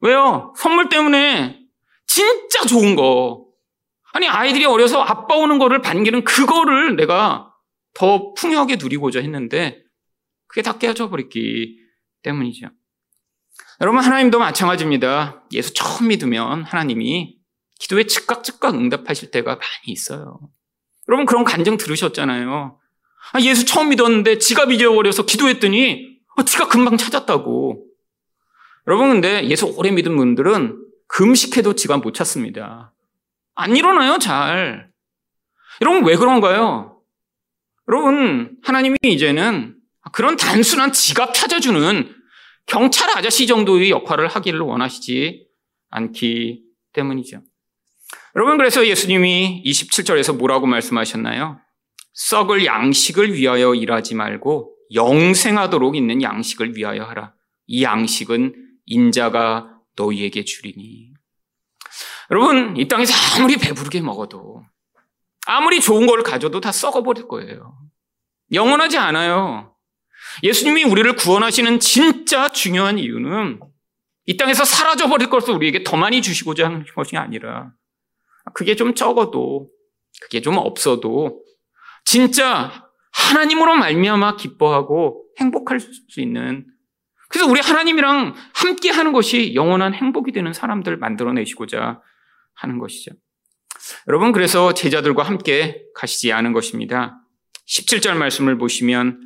왜요? 0.00 0.52
선물 0.56 0.88
때문에 0.88 1.60
진짜 2.06 2.64
좋은 2.66 2.96
거. 2.96 3.46
아니 4.12 4.26
아이들이 4.26 4.64
어려서 4.64 5.02
아빠 5.02 5.36
오는 5.36 5.58
거를 5.58 5.82
반기는 5.82 6.24
그거를 6.24 6.96
내가 6.96 7.52
더 7.94 8.32
풍요하게 8.34 8.76
누리고자 8.76 9.20
했는데 9.20 9.82
그게 10.46 10.62
다 10.62 10.78
깨져 10.78 11.10
버렸기 11.10 11.78
때문이죠. 12.22 12.68
여러분 13.80 14.00
하나님도 14.02 14.38
마찬가지입니다. 14.38 15.44
예수 15.52 15.72
처음 15.74 16.08
믿으면 16.08 16.64
하나님이 16.64 17.38
기도에 17.78 18.04
즉각 18.04 18.42
즉각 18.44 18.74
응답하실 18.74 19.30
때가 19.30 19.56
많이 19.56 19.86
있어요. 19.86 20.38
여러분 21.10 21.26
그런 21.26 21.42
간증 21.42 21.76
들으셨잖아요. 21.76 22.78
아, 23.32 23.40
예수 23.40 23.64
처음 23.66 23.88
믿었는데 23.88 24.38
지갑 24.38 24.70
잊어버려서 24.70 25.26
기도했더니 25.26 26.18
아, 26.36 26.44
지갑 26.44 26.68
금방 26.68 26.96
찾았다고. 26.96 27.84
여러분 28.86 29.10
근데 29.10 29.44
예수 29.48 29.66
오래 29.76 29.90
믿은 29.90 30.16
분들은 30.16 30.78
금식해도 31.08 31.74
지갑 31.74 32.02
못 32.02 32.14
찾습니다. 32.14 32.94
안 33.56 33.76
일어나요 33.76 34.18
잘. 34.18 34.88
여러분 35.80 36.04
왜 36.04 36.14
그런가요? 36.14 37.00
여러분 37.88 38.56
하나님이 38.62 38.96
이제는 39.02 39.74
그런 40.12 40.36
단순한 40.36 40.92
지갑 40.92 41.34
찾아주는 41.34 42.14
경찰 42.66 43.10
아저씨 43.10 43.48
정도의 43.48 43.90
역할을 43.90 44.28
하기를 44.28 44.60
원하시지 44.60 45.44
않기 45.90 46.62
때문이죠. 46.92 47.42
여러분, 48.36 48.58
그래서 48.58 48.86
예수님이 48.86 49.62
27절에서 49.66 50.36
뭐라고 50.36 50.66
말씀하셨나요? 50.66 51.60
썩을 52.12 52.64
양식을 52.64 53.34
위하여 53.34 53.74
일하지 53.74 54.14
말고 54.14 54.74
영생하도록 54.94 55.96
있는 55.96 56.22
양식을 56.22 56.76
위하여 56.76 57.04
하라. 57.04 57.34
이 57.66 57.82
양식은 57.82 58.54
인자가 58.86 59.68
너희에게 59.96 60.44
주리니. 60.44 61.12
여러분, 62.30 62.76
이 62.76 62.86
땅에서 62.86 63.12
아무리 63.36 63.56
배부르게 63.56 64.00
먹어도, 64.00 64.64
아무리 65.46 65.80
좋은 65.80 66.06
걸 66.06 66.22
가져도 66.22 66.60
다 66.60 66.70
썩어버릴 66.70 67.26
거예요. 67.26 67.76
영원하지 68.52 68.98
않아요. 68.98 69.74
예수님이 70.42 70.84
우리를 70.84 71.16
구원하시는 71.16 71.80
진짜 71.80 72.48
중요한 72.50 72.98
이유는 72.98 73.60
이 74.26 74.36
땅에서 74.36 74.64
사라져버릴 74.64 75.28
것을 75.30 75.54
우리에게 75.54 75.82
더 75.82 75.96
많이 75.96 76.22
주시고자 76.22 76.66
하는 76.66 76.84
것이 76.94 77.16
아니라 77.16 77.72
그게 78.54 78.76
좀 78.76 78.94
적어도 78.94 79.68
그게 80.22 80.40
좀 80.40 80.56
없어도 80.56 81.42
진짜 82.04 82.88
하나님으로 83.12 83.76
말미암아 83.76 84.36
기뻐하고 84.36 85.24
행복할 85.38 85.80
수 85.80 86.20
있는 86.20 86.66
그래서 87.28 87.48
우리 87.48 87.60
하나님이랑 87.60 88.34
함께 88.54 88.90
하는 88.90 89.12
것이 89.12 89.54
영원한 89.54 89.94
행복이 89.94 90.32
되는 90.32 90.52
사람들 90.52 90.96
만들어내시고자 90.96 92.00
하는 92.54 92.78
것이죠. 92.78 93.12
여러분 94.08 94.32
그래서 94.32 94.74
제자들과 94.74 95.22
함께 95.22 95.82
가시지 95.94 96.32
않은 96.32 96.52
것입니다. 96.52 97.20
17절 97.68 98.14
말씀을 98.14 98.58
보시면 98.58 99.20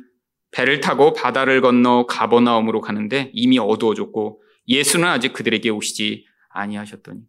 배를 0.51 0.79
타고 0.79 1.13
바다를 1.13 1.61
건너 1.61 2.05
가버나움으로 2.05 2.79
가는데 2.79 3.31
이미 3.33 3.57
어두워졌고 3.59 4.41
예수는 4.67 5.07
아직 5.07 5.33
그들에게 5.33 5.69
오시지 5.69 6.25
아니하셨더니 6.49 7.21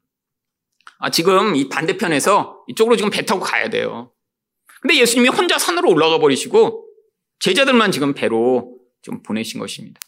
아, 0.99 1.11
지금 1.11 1.57
이 1.57 1.69
반대편에서 1.69 2.65
이쪽으로 2.69 2.97
지금 2.97 3.11
배 3.11 3.25
타고 3.25 3.41
가야 3.41 3.69
돼요. 3.69 4.13
근데 4.81 4.99
예수님이 4.99 5.29
혼자 5.29 5.59
산으로 5.59 5.91
올라가 5.91 6.19
버리시고 6.19 6.87
제자들만 7.41 7.93
지금 7.93 8.15
배로 8.15 8.79
좀 9.03 9.23
보내신 9.23 9.61
것입니다. 9.61 10.01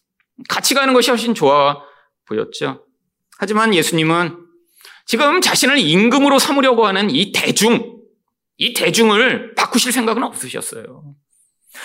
같이 0.49 0.75
가는 0.75 0.95
것이 0.95 1.11
훨씬 1.11 1.35
좋아 1.35 1.83
보였죠. 2.27 2.87
하지만 3.39 3.75
예수님은 3.75 4.37
지금 5.07 5.41
자신을 5.41 5.79
임금으로 5.79 6.39
삼으려고 6.39 6.87
하는 6.87 7.11
이 7.11 7.33
대중, 7.33 7.99
이 8.57 8.75
대중을 8.75 9.55
바꾸실 9.55 9.93
생각은 9.93 10.23
없으셨어요. 10.23 11.15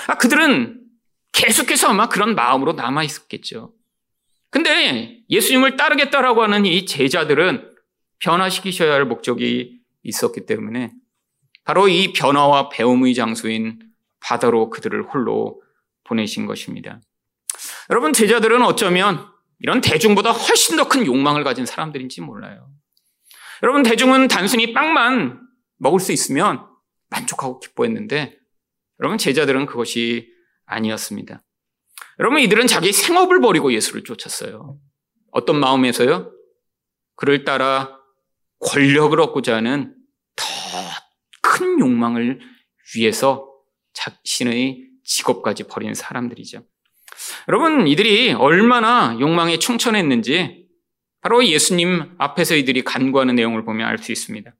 아, 0.07 0.17
그들은 0.17 0.81
계속해서 1.31 1.89
아마 1.89 2.09
그런 2.09 2.35
마음으로 2.35 2.73
남아 2.73 3.03
있었겠죠. 3.03 3.73
근데 4.49 5.19
예수님을 5.29 5.77
따르겠다라고 5.77 6.43
하는 6.43 6.65
이 6.65 6.85
제자들은 6.85 7.72
변화시키셔야 8.19 8.93
할 8.93 9.05
목적이 9.05 9.79
있었기 10.03 10.45
때문에 10.45 10.91
바로 11.63 11.87
이 11.87 12.13
변화와 12.13 12.69
배움의 12.69 13.13
장소인 13.15 13.79
바다로 14.19 14.69
그들을 14.69 15.03
홀로 15.03 15.61
보내신 16.03 16.45
것입니다. 16.45 16.99
여러분, 17.89 18.13
제자들은 18.13 18.61
어쩌면 18.63 19.29
이런 19.59 19.81
대중보다 19.81 20.31
훨씬 20.31 20.77
더 20.77 20.87
큰 20.89 21.05
욕망을 21.05 21.43
가진 21.43 21.65
사람들인지 21.65 22.21
몰라요. 22.21 22.69
여러분, 23.61 23.83
대중은 23.83 24.27
단순히 24.27 24.73
빵만 24.73 25.41
먹을 25.77 25.99
수 25.99 26.11
있으면 26.11 26.65
만족하고 27.09 27.59
기뻐했는데, 27.59 28.37
여러분, 28.99 29.17
제자들은 29.17 29.65
그것이 29.65 30.29
아니었습니다. 30.65 31.41
여러분, 32.19 32.39
이들은 32.39 32.67
자기 32.67 32.91
생업을 32.91 33.39
버리고 33.41 33.73
예수를 33.73 34.03
쫓았어요. 34.03 34.77
어떤 35.31 35.59
마음에서요? 35.59 36.31
그를 37.15 37.43
따라 37.43 38.02
권력을 38.65 39.19
얻고자 39.19 39.55
하는 39.57 39.95
더 40.35 40.73
큰 41.53 41.79
욕망을 41.79 42.39
위해서 42.95 43.47
자신의 43.93 44.87
직업까지 45.03 45.65
버린 45.65 45.93
사람들이죠. 45.93 46.63
여러분, 47.47 47.87
이들이 47.87 48.33
얼마나 48.33 49.15
욕망에 49.19 49.59
충천했는지 49.59 50.65
바로 51.21 51.45
예수님 51.45 52.15
앞에서 52.17 52.55
이들이 52.55 52.83
간구하는 52.83 53.35
내용을 53.35 53.63
보면 53.63 53.87
알 53.87 53.99
수 53.99 54.11
있습니다. 54.11 54.51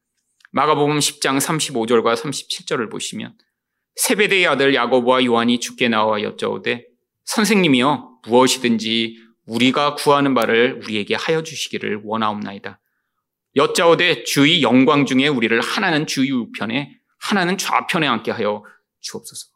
마가복음 0.51 0.99
10장 0.99 1.39
35절과 1.39 2.15
37절을 2.15 2.91
보시면 2.91 3.35
세베대의 3.95 4.47
아들 4.47 4.75
야고보와 4.75 5.25
요한이 5.25 5.59
죽게 5.59 5.89
나와 5.89 6.19
여쭤오되 6.19 6.83
선생님이여 7.25 8.19
무엇이든지 8.27 9.17
우리가 9.47 9.95
구하는 9.95 10.35
바를 10.35 10.79
우리에게 10.83 11.15
하여 11.15 11.41
주시기를 11.41 12.01
원하옵나이다. 12.03 12.79
여짜오되 13.55 14.23
주의 14.23 14.61
영광 14.61 15.05
중에 15.05 15.27
우리를 15.27 15.59
하나는 15.61 16.07
주의 16.07 16.31
우편에 16.31 16.99
하나는 17.19 17.57
좌편에 17.57 18.07
앉게 18.07 18.31
하여 18.31 18.63
주옵소서. 19.01 19.47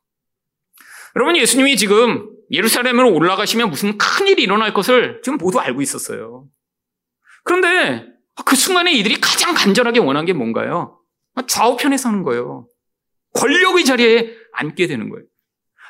여러분 1.16 1.36
예수님이 1.36 1.78
지금 1.78 2.30
예루살렘으로 2.52 3.14
올라가시면 3.14 3.70
무슨 3.70 3.98
큰일이 3.98 4.44
일어날 4.44 4.74
것을 4.74 5.22
지금 5.24 5.38
모두 5.38 5.60
알고 5.60 5.82
있었어요. 5.82 6.48
그런데 7.44 8.06
그 8.46 8.56
순간에 8.56 8.94
이들이 8.94 9.20
가장 9.20 9.54
간절하게 9.56 10.00
원한 10.00 10.26
게 10.26 10.34
뭔가요? 10.34 11.00
좌우편에 11.48 11.98
서는 11.98 12.24
거예요. 12.24 12.68
권력의 13.34 13.84
자리에 13.86 14.36
앉게 14.54 14.88
되는 14.88 15.10
거예요. 15.10 15.26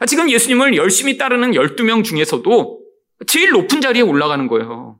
지금 0.07 0.29
예수님을 0.29 0.75
열심히 0.75 1.17
따르는 1.17 1.51
12명 1.51 2.03
중에서도 2.03 2.81
제일 3.27 3.51
높은 3.51 3.81
자리에 3.81 4.01
올라가는 4.01 4.47
거예요. 4.47 4.99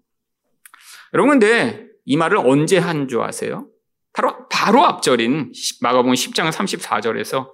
여러분, 1.14 1.40
근데 1.40 1.87
이 2.10 2.16
말을 2.16 2.38
언제 2.38 2.78
한 2.78 3.08
줄 3.10 3.22
아세요? 3.22 3.68
바로, 4.14 4.48
바로 4.48 4.86
앞절인 4.86 5.52
마가복음 5.82 6.14
10장 6.14 6.50
34절에서 6.52 7.52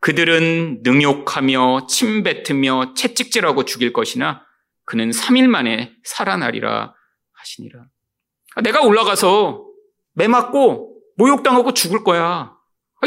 그들은 0.00 0.82
능욕하며 0.84 1.88
침뱉으며 1.88 2.94
채찍질하고 2.94 3.64
죽일 3.64 3.92
것이나 3.92 4.42
그는 4.84 5.10
3일 5.10 5.48
만에 5.48 5.92
살아나리라 6.04 6.94
하시니라. 7.32 7.86
내가 8.62 8.82
올라가서 8.82 9.66
매 10.14 10.28
맞고 10.28 11.00
모욕당하고 11.16 11.74
죽을 11.74 12.04
거야. 12.04 12.54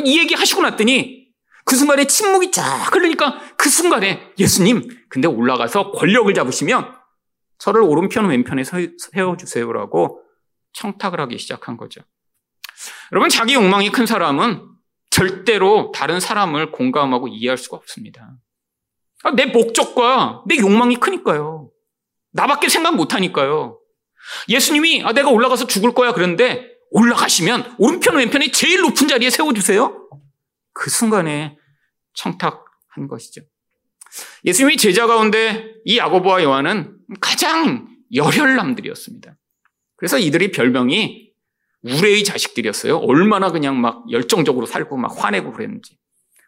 이 0.03 0.19
얘기 0.19 0.33
하시고 0.35 0.61
났더니 0.61 1.29
그 1.63 1.75
순간에 1.77 2.05
침묵이 2.05 2.51
쫙 2.51 2.93
흐르니까 2.93 3.39
그 3.55 3.69
순간에 3.69 4.33
예수님, 4.37 4.89
근데 5.07 5.27
올라가서 5.29 5.91
권력을 5.91 6.31
잡으시면 6.33 6.93
저를 7.59 7.81
오른편 7.81 8.27
왼편에 8.27 8.63
세워주세요라고 8.65 10.21
청탁을 10.79 11.19
하기 11.21 11.37
시작한 11.37 11.77
거죠. 11.77 12.01
여러분, 13.11 13.29
자기 13.29 13.53
욕망이 13.53 13.91
큰 13.91 14.05
사람은 14.05 14.65
절대로 15.09 15.91
다른 15.93 16.19
사람을 16.19 16.71
공감하고 16.71 17.27
이해할 17.27 17.57
수가 17.57 17.77
없습니다. 17.77 18.37
아, 19.23 19.31
내 19.31 19.45
목적과 19.45 20.43
내 20.47 20.57
욕망이 20.57 20.95
크니까요. 20.95 21.69
나밖에 22.31 22.69
생각 22.69 22.95
못 22.95 23.13
하니까요. 23.13 23.79
예수님이 24.47 25.03
아, 25.03 25.11
내가 25.11 25.29
올라가서 25.29 25.67
죽을 25.67 25.93
거야 25.93 26.13
그런데 26.13 26.71
올라가시면 26.91 27.75
오른편 27.77 28.15
왼편에 28.15 28.51
제일 28.51 28.81
높은 28.81 29.07
자리에 29.07 29.29
세워주세요. 29.29 30.09
그 30.73 30.89
순간에 30.89 31.57
청탁한 32.13 33.07
것이죠. 33.09 33.41
예수님이 34.45 34.77
제자 34.77 35.07
가운데 35.07 35.73
이 35.83 35.97
야고보와 35.97 36.43
요한은 36.43 36.97
가장 37.19 37.89
열혈남들이었습니다. 38.13 39.38
그래서 39.99 40.17
이들이 40.17 40.51
별명이 40.51 41.29
우레의 41.83 42.23
자식들이었어요. 42.23 42.97
얼마나 42.97 43.51
그냥 43.51 43.79
막 43.79 44.03
열정적으로 44.09 44.65
살고 44.65 44.97
막 44.97 45.13
화내고 45.23 45.51
그랬는지. 45.51 45.97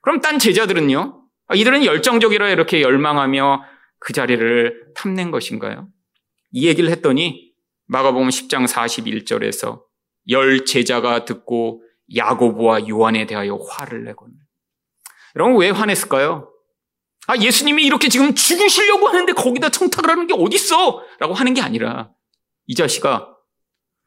그럼 0.01 0.19
딴 0.21 0.39
제자들은요? 0.39 1.21
아, 1.47 1.55
이들은 1.55 1.85
열정적이라 1.85 2.49
이렇게 2.49 2.81
열망하며 2.81 3.63
그 3.99 4.13
자리를 4.13 4.93
탐낸 4.95 5.31
것인가요? 5.31 5.89
이 6.51 6.67
얘기를 6.67 6.89
했더니 6.89 7.51
마가복음 7.87 8.29
10장 8.29 8.67
41절에서 8.67 9.81
열 10.29 10.65
제자가 10.65 11.25
듣고 11.25 11.83
야고보와 12.15 12.87
요한에 12.87 13.25
대하여 13.25 13.55
화를 13.55 14.03
내고는 14.05 14.33
여러분 15.35 15.57
왜 15.57 15.69
화냈을까요? 15.69 16.49
아 17.27 17.37
예수님이 17.37 17.83
이렇게 17.83 18.09
지금 18.09 18.33
죽으시려고 18.33 19.07
하는데 19.07 19.31
거기다 19.33 19.69
청탁을 19.69 20.09
하는 20.09 20.27
게 20.27 20.33
어딨어? 20.33 21.03
라고 21.19 21.33
하는 21.33 21.53
게 21.53 21.61
아니라 21.61 22.11
이 22.67 22.75
자식아 22.75 23.27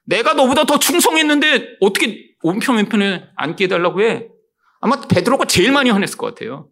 내가 0.05 0.35
너보다 0.35 0.65
더 0.65 0.79
충성했는데 0.79 1.77
어떻게 1.81 2.35
온편 2.43 2.77
왼편에 2.77 3.27
앉게 3.37 3.65
해달라고 3.65 4.03
해? 4.03 4.29
아마 4.81 5.01
베드로가 5.01 5.47
제일 5.47 5.73
많이 5.73 5.91
화냈을 5.91 6.19
것 6.19 6.35
같아요. 6.35 6.69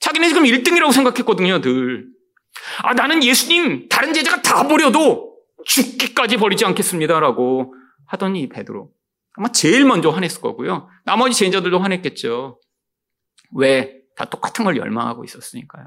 자기네 0.00 0.28
지금 0.28 0.44
1등이라고 0.44 0.92
생각했거든요, 0.92 1.60
늘. 1.60 2.06
아, 2.82 2.94
나는 2.94 3.22
예수님, 3.24 3.88
다른 3.88 4.12
제자가 4.12 4.42
다 4.42 4.68
버려도 4.68 5.36
죽기까지 5.64 6.36
버리지 6.36 6.64
않겠습니다라고 6.64 7.74
하더니 8.06 8.48
베드로. 8.48 8.90
아마 9.34 9.48
제일 9.50 9.84
먼저 9.84 10.10
화냈을 10.10 10.40
거고요. 10.40 10.88
나머지 11.04 11.38
제자들도 11.38 11.78
화냈겠죠. 11.78 12.60
왜? 13.56 14.02
다 14.16 14.24
똑같은 14.26 14.64
걸 14.64 14.76
열망하고 14.76 15.24
있었으니까요. 15.24 15.86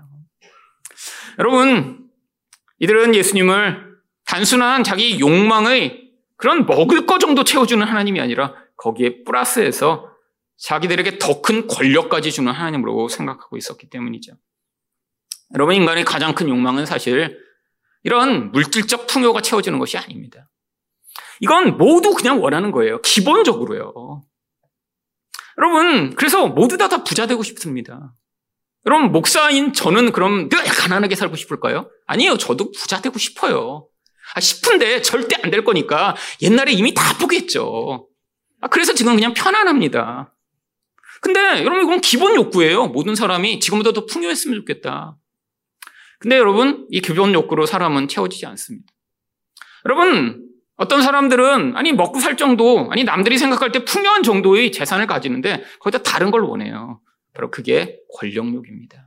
여러분, 1.40 2.10
이들은 2.80 3.16
예수님을 3.16 3.96
단순한 4.26 4.84
자기 4.84 5.20
욕망의 5.20 6.05
그런 6.38 6.65
먹을 6.65 7.06
거 7.06 7.17
정도 7.17 7.43
채워주는 7.43 7.86
하나님이 7.86 8.19
아니라 8.19 8.54
거기에 8.78 9.24
플러스해서 9.24 10.10
자기들에게 10.58 11.17
더 11.19 11.41
큰 11.41 11.67
권력까지 11.67 12.32
주는 12.32 12.52
하나님으로 12.52 13.08
생각하고 13.08 13.58
있었기 13.58 13.89
때문이죠. 13.89 14.34
여러분, 15.54 15.76
인간의 15.76 16.06
가장 16.06 16.34
큰 16.34 16.50
욕망은 16.50 16.86
사실 16.86 17.38
이런 18.04 18.52
물질적 18.52 19.08
풍요가 19.08 19.41
채워지는 19.41 19.80
것이 19.80 19.98
아닙니다. 19.98 20.50
이건 21.39 21.78
모두 21.78 22.13
그냥 22.13 22.41
원하는 22.41 22.71
거예요. 22.71 23.02
기본적으로요. 23.02 24.24
여러분, 25.58 26.15
그래서 26.15 26.48
모두 26.48 26.78
다, 26.78 26.89
다 26.89 27.04
부자 27.04 27.28
되고 27.28 27.43
싶습니다. 27.43 28.13
여러분, 28.86 29.12
목사인 29.12 29.74
저는 29.74 30.12
그럼 30.12 30.50
늘 30.50 30.63
가난하게 30.63 31.15
살고 31.15 31.36
싶을까요? 31.36 31.89
아니에요. 32.08 32.38
저도 32.38 32.71
부자 32.71 33.02
되고 33.02 33.17
싶어요. 33.17 33.88
아, 34.36 34.39
싶은데 34.39 35.02
절대 35.02 35.36
안 35.41 35.50
될 35.50 35.63
거니까 35.63 36.15
옛날에 36.41 36.71
이미 36.74 36.93
다 36.93 37.17
포기했죠. 37.17 38.08
아, 38.62 38.67
그래서 38.67 38.93
지금 38.93 39.15
그냥 39.15 39.34
편안합니다. 39.34 40.34
근데 41.21 41.39
여러분, 41.63 41.84
이건 41.84 42.02
기본 42.02 42.36
욕구예요. 42.36 42.88
모든 42.88 43.15
사람이 43.15 43.60
지금보다 43.60 43.93
더 43.93 44.06
풍요했으면 44.06 44.60
좋겠다. 44.60 45.17
근데 46.19 46.38
여러분, 46.38 46.86
이 46.89 47.00
기본 47.02 47.34
욕구로 47.34 47.65
사람은 47.65 48.08
채워지지 48.08 48.45
않습니다. 48.48 48.86
여러분, 49.86 50.43
어떤 50.78 51.02
사람들은 51.02 51.78
아니 51.78 51.93
먹고 51.93 52.19
살 52.19 52.36
정도 52.36 52.89
아니 52.91 53.04
남들이 53.06 53.38
생각할 53.38 53.71
때 53.71 53.86
풍요한 53.86 54.24
정도의 54.24 54.71
재산을 54.74 55.08
가지는데 55.08 55.63
거기다 55.80 56.04
다른 56.04 56.32
걸 56.32 56.41
원해요. 56.41 57.00
바로 57.34 57.50
그게 57.50 58.00
권력욕입니다. 58.17 59.06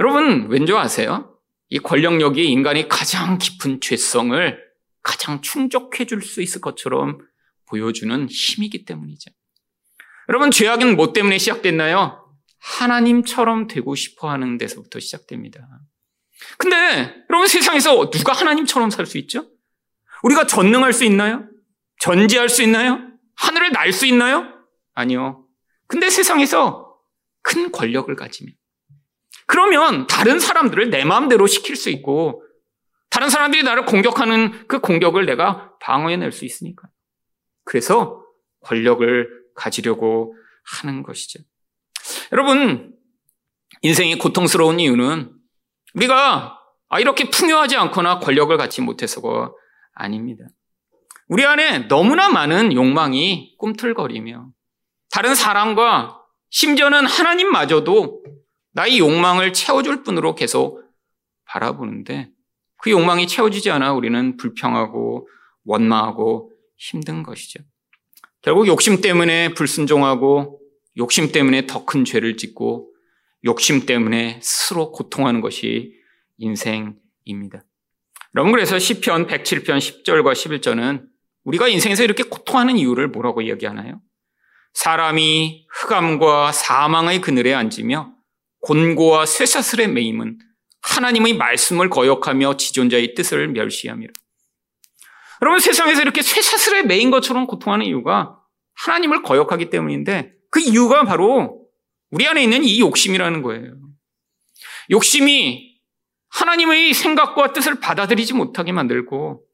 여러분 0.00 0.48
왠지 0.50 0.72
아세요? 0.74 1.33
이 1.70 1.78
권력욕이 1.78 2.50
인간의 2.50 2.88
가장 2.88 3.38
깊은 3.38 3.80
죄성을 3.80 4.62
가장 5.02 5.40
충족해 5.42 6.06
줄 6.06 6.22
수 6.22 6.40
있을 6.42 6.60
것처럼 6.60 7.18
보여주는 7.66 8.28
힘이기 8.28 8.84
때문이죠. 8.84 9.30
여러분 10.28 10.50
죄악은 10.50 10.96
뭐 10.96 11.12
때문에 11.12 11.38
시작됐나요? 11.38 12.20
하나님처럼 12.60 13.66
되고 13.66 13.94
싶어 13.94 14.30
하는 14.30 14.56
데서부터 14.56 15.00
시작됩니다. 15.00 15.66
근데 16.58 17.14
여러분 17.30 17.46
세상에서 17.48 18.10
누가 18.10 18.32
하나님처럼 18.32 18.90
살 18.90 19.06
수 19.06 19.18
있죠? 19.18 19.46
우리가 20.22 20.46
전능할 20.46 20.92
수 20.92 21.04
있나요? 21.04 21.46
전지할 22.00 22.48
수 22.48 22.62
있나요? 22.62 23.00
하늘을 23.36 23.72
날 23.72 23.92
수 23.92 24.06
있나요? 24.06 24.48
아니요. 24.94 25.46
근데 25.86 26.08
세상에서 26.08 26.96
큰 27.42 27.70
권력을 27.70 28.14
가지면 28.16 28.54
그러면 29.46 30.06
다른 30.06 30.38
사람들을 30.38 30.90
내 30.90 31.04
마음대로 31.04 31.46
시킬 31.46 31.76
수 31.76 31.90
있고 31.90 32.44
다른 33.10 33.28
사람들이 33.28 33.62
나를 33.62 33.84
공격하는 33.84 34.66
그 34.66 34.80
공격을 34.80 35.26
내가 35.26 35.72
방어해낼 35.80 36.32
수 36.32 36.44
있으니까. 36.44 36.88
그래서 37.64 38.24
권력을 38.60 39.28
가지려고 39.54 40.34
하는 40.64 41.02
것이죠. 41.02 41.40
여러분, 42.32 42.92
인생이 43.82 44.18
고통스러운 44.18 44.80
이유는 44.80 45.32
우리가 45.94 46.58
아, 46.88 47.00
이렇게 47.00 47.30
풍요하지 47.30 47.76
않거나 47.76 48.18
권력을 48.18 48.56
갖지 48.56 48.80
못해서가 48.80 49.52
아닙니다. 49.94 50.44
우리 51.28 51.44
안에 51.44 51.88
너무나 51.88 52.28
많은 52.28 52.72
욕망이 52.72 53.56
꿈틀거리며 53.58 54.48
다른 55.10 55.34
사람과 55.34 56.20
심지어는 56.50 57.06
하나님마저도 57.06 58.22
나의 58.74 58.98
욕망을 58.98 59.52
채워줄 59.52 60.02
뿐으로 60.02 60.34
계속 60.34 60.82
바라보는데 61.46 62.30
그 62.78 62.90
욕망이 62.90 63.26
채워지지 63.26 63.70
않아 63.70 63.92
우리는 63.92 64.36
불평하고 64.36 65.28
원망하고 65.64 66.52
힘든 66.76 67.22
것이죠. 67.22 67.60
결국 68.42 68.66
욕심 68.66 69.00
때문에 69.00 69.54
불순종하고 69.54 70.60
욕심 70.98 71.32
때문에 71.32 71.66
더 71.66 71.86
큰 71.86 72.04
죄를 72.04 72.36
짓고 72.36 72.92
욕심 73.44 73.86
때문에 73.86 74.40
스스로 74.42 74.92
고통하는 74.92 75.40
것이 75.40 75.94
인생입니다. 76.38 77.64
여러분 78.34 78.52
그래서 78.52 78.78
시편 78.78 79.28
107편 79.28 79.78
10절과 79.78 80.32
11절은 80.32 81.06
우리가 81.44 81.68
인생에서 81.68 82.02
이렇게 82.02 82.24
고통하는 82.24 82.76
이유를 82.76 83.08
뭐라고 83.08 83.42
이야기하나요? 83.42 84.00
사람이 84.72 85.66
흑암과 85.70 86.52
사망의 86.52 87.20
그늘에 87.20 87.54
앉으며 87.54 88.13
곤고와 88.64 89.26
쇠사슬에 89.26 89.86
매임은 89.86 90.38
하나님의 90.82 91.36
말씀을 91.36 91.90
거역하며 91.90 92.56
지존자의 92.56 93.14
뜻을 93.14 93.48
멸시함이라. 93.48 94.12
여러분 95.42 95.60
세상에서 95.60 96.02
이렇게 96.02 96.22
쇠사슬에 96.22 96.82
매인 96.82 97.10
것처럼 97.10 97.46
고통하는 97.46 97.86
이유가 97.86 98.38
하나님을 98.74 99.22
거역하기 99.22 99.70
때문인데 99.70 100.32
그 100.50 100.60
이유가 100.60 101.04
바로 101.04 101.66
우리 102.10 102.26
안에 102.26 102.42
있는 102.42 102.64
이 102.64 102.80
욕심이라는 102.80 103.42
거예요. 103.42 103.74
욕심이 104.90 105.74
하나님의 106.30 106.94
생각과 106.94 107.52
뜻을 107.52 107.80
받아들이지 107.80 108.34
못하게 108.34 108.72
만들고 108.72 109.44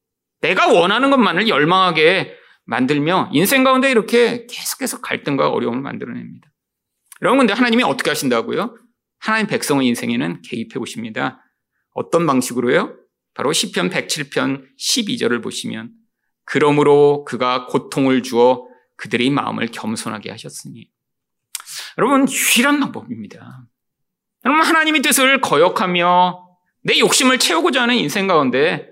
내가 0.40 0.72
원하는 0.72 1.10
것만을 1.10 1.48
열망하게 1.48 2.36
만들며 2.64 3.30
인생 3.32 3.64
가운데 3.64 3.90
이렇게 3.90 4.46
계속해서 4.46 5.00
갈등과 5.00 5.50
어려움을 5.50 5.80
만들어냅니다. 5.80 6.48
여러분 7.22 7.38
근데 7.38 7.52
하나님이 7.52 7.82
어떻게 7.82 8.10
하신다고요? 8.10 8.76
하나님 9.20 9.46
백성의 9.46 9.86
인생에는 9.88 10.42
개입해 10.42 10.78
오십니다. 10.78 11.44
어떤 11.92 12.26
방식으로요? 12.26 12.96
바로 13.34 13.52
시편 13.52 13.90
107편 13.90 14.66
12절을 14.78 15.42
보시면 15.42 15.92
그러므로 16.44 17.24
그가 17.24 17.66
고통을 17.66 18.22
주어 18.22 18.66
그들의 18.96 19.30
마음을 19.30 19.68
겸손하게 19.68 20.30
하셨으니 20.30 20.88
여러분 21.98 22.26
유일한 22.28 22.80
방법입니다. 22.80 23.66
여러분 24.44 24.64
하나님의 24.64 25.02
뜻을 25.02 25.40
거역하며 25.40 26.46
내 26.82 26.98
욕심을 26.98 27.38
채우고자 27.38 27.82
하는 27.82 27.96
인생 27.96 28.26
가운데 28.26 28.88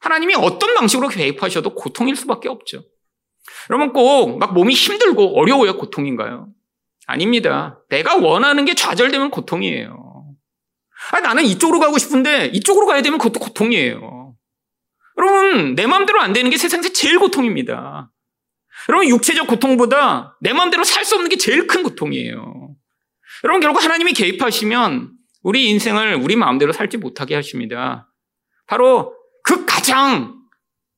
하나님이 0.00 0.34
어떤 0.34 0.74
방식으로 0.74 1.08
개입하셔도 1.08 1.74
고통일 1.74 2.16
수밖에 2.16 2.48
없죠. 2.48 2.82
여러분 3.70 3.92
꼭 3.92 4.38
막 4.38 4.54
몸이 4.54 4.74
힘들고 4.74 5.38
어려워야 5.38 5.72
고통인가요? 5.72 6.48
아닙니다. 7.08 7.80
내가 7.88 8.16
원하는 8.16 8.66
게 8.66 8.74
좌절되면 8.74 9.30
고통이에요. 9.30 10.26
아, 11.12 11.20
나는 11.20 11.42
이쪽으로 11.44 11.80
가고 11.80 11.96
싶은데 11.96 12.50
이쪽으로 12.52 12.86
가야 12.86 13.00
되면 13.00 13.18
그것도 13.18 13.40
고통이에요. 13.40 14.34
여러분, 15.16 15.74
내 15.74 15.86
마음대로 15.86 16.20
안 16.20 16.34
되는 16.34 16.50
게 16.50 16.58
세상에서 16.58 16.92
제일 16.92 17.18
고통입니다. 17.18 18.12
여러분, 18.90 19.08
육체적 19.08 19.46
고통보다 19.46 20.36
내 20.42 20.52
마음대로 20.52 20.84
살 20.84 21.06
수 21.06 21.14
없는 21.14 21.30
게 21.30 21.36
제일 21.36 21.66
큰 21.66 21.82
고통이에요. 21.82 22.74
여러분, 23.44 23.60
결국 23.60 23.82
하나님이 23.82 24.12
개입하시면 24.12 25.10
우리 25.42 25.70
인생을 25.70 26.16
우리 26.16 26.36
마음대로 26.36 26.72
살지 26.72 26.98
못하게 26.98 27.36
하십니다. 27.36 28.12
바로 28.66 29.14
그 29.44 29.64
가장 29.64 30.34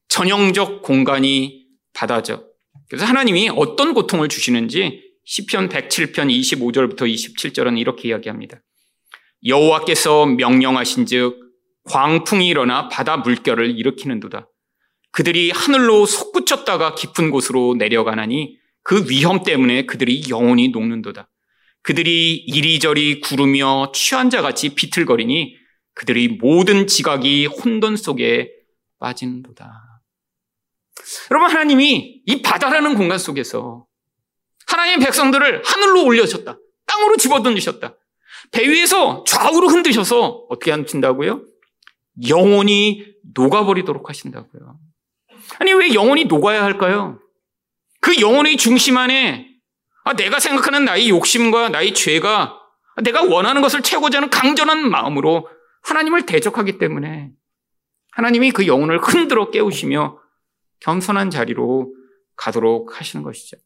전형적 0.09 0.83
공간이 0.83 1.66
바다죠. 1.94 2.49
그래서 2.88 3.05
하나님이 3.05 3.51
어떤 3.55 3.94
고통을 3.94 4.29
주시는지 4.29 5.09
시편 5.25 5.69
107편 5.69 6.31
25절부터 6.31 7.03
27절은 7.03 7.79
이렇게 7.79 8.09
이야기합니다. 8.09 8.63
여호와께서 9.47 10.27
명령하신즉 10.27 11.39
광풍이 11.85 12.47
일어나 12.49 12.89
바다 12.89 13.17
물결을 13.17 13.79
일으키는도다. 13.79 14.49
그들이 15.13 15.51
하늘로 15.51 16.07
솟구쳤다가 16.07 16.95
깊은 16.95 17.31
곳으로 17.31 17.75
내려가나니 17.79 18.59
그 18.83 19.07
위험 19.09 19.43
때문에 19.43 19.87
그들이 19.87 20.25
영원히 20.31 20.69
녹는도다. 20.69 21.29
그들이 21.83 22.37
이리저리 22.37 23.21
구르며 23.21 23.93
취한 23.95 24.31
자 24.31 24.43
같이 24.43 24.75
비틀거리니 24.75 25.57
그들의 25.95 26.39
모든 26.41 26.87
지각이 26.87 27.47
혼돈 27.47 27.97
속에 27.97 28.51
빠지는도다. 28.99 30.03
여러분 31.31 31.51
하나님이 31.51 32.23
이 32.27 32.43
바다라는 32.43 32.95
공간 32.95 33.19
속에서 33.19 33.87
하나님의 34.71 35.05
백성들을 35.07 35.63
하늘로 35.65 36.05
올려셨다. 36.05 36.57
땅으로 36.87 37.17
집어던지셨다. 37.17 37.97
배 38.53 38.69
위에서 38.69 39.25
좌우로 39.27 39.69
흔드셔서 39.69 40.47
어떻게 40.49 40.71
하신다고요? 40.71 41.43
영원히 42.29 43.05
녹아버리도록 43.35 44.09
하신다고요. 44.09 44.79
아니, 45.59 45.73
왜 45.73 45.95
영원히 45.95 46.25
녹아야 46.25 46.63
할까요? 46.65 47.21
그 48.01 48.21
영혼의 48.21 48.57
중심 48.57 48.97
안에 48.97 49.49
아, 50.05 50.15
내가 50.15 50.41
생각하는 50.41 50.85
나의 50.85 51.11
욕심과 51.11 51.69
나의 51.69 51.93
죄가 51.95 52.59
내가 53.03 53.23
원하는 53.23 53.63
것을 53.63 53.83
채우고자 53.83 54.19
하는 54.19 54.31
강전한 54.31 54.89
마음으로 54.89 55.49
하나님을 55.83 56.27
대적하기 56.27 56.79
때문에 56.79 57.31
하나님이 58.13 58.51
그 58.51 58.67
영혼을 58.67 58.99
흔들어 58.99 59.51
깨우시며 59.51 60.19
겸손한 60.81 61.31
자리로 61.31 61.95
가도록 62.37 62.99
하시는 62.99 63.23
것이죠. 63.23 63.57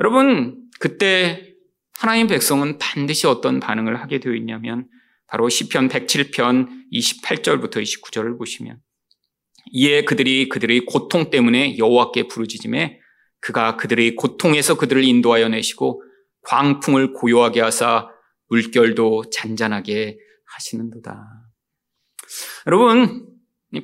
여러분, 0.00 0.68
그때 0.78 1.54
하나님 1.98 2.28
백성은 2.28 2.78
반드시 2.78 3.26
어떤 3.26 3.58
반응을 3.58 4.00
하게 4.00 4.20
되어 4.20 4.34
있냐면 4.34 4.88
바로 5.26 5.48
시편 5.48 5.88
107편 5.88 6.68
28절부터 6.92 7.82
29절을 7.82 8.38
보시면 8.38 8.78
이에 9.72 10.04
그들이 10.04 10.48
그들의 10.48 10.86
고통 10.86 11.30
때문에 11.30 11.76
여호와께 11.76 12.28
부르짖음에 12.28 13.00
그가 13.40 13.76
그들의 13.76 14.14
고통에서 14.14 14.76
그들을 14.76 15.04
인도하여 15.04 15.48
내시고 15.48 16.02
광풍을 16.42 17.12
고요하게 17.12 17.60
하사 17.60 18.08
물결도 18.48 19.30
잔잔하게 19.30 20.18
하시는도다. 20.54 21.26
여러분, 22.66 23.26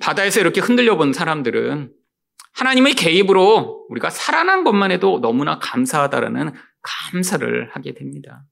바다에서 0.00 0.40
이렇게 0.40 0.61
흔들려 0.61 0.96
본 0.96 1.12
사람들은 1.12 1.92
하나님의 2.54 2.94
개입으로 2.94 3.86
우리가 3.88 4.10
살아난 4.10 4.64
것만 4.64 4.90
해도 4.90 5.20
너무나 5.20 5.58
감사하다라는 5.58 6.52
감사를 6.82 7.70
하게 7.72 7.94
됩니다. 7.94 8.44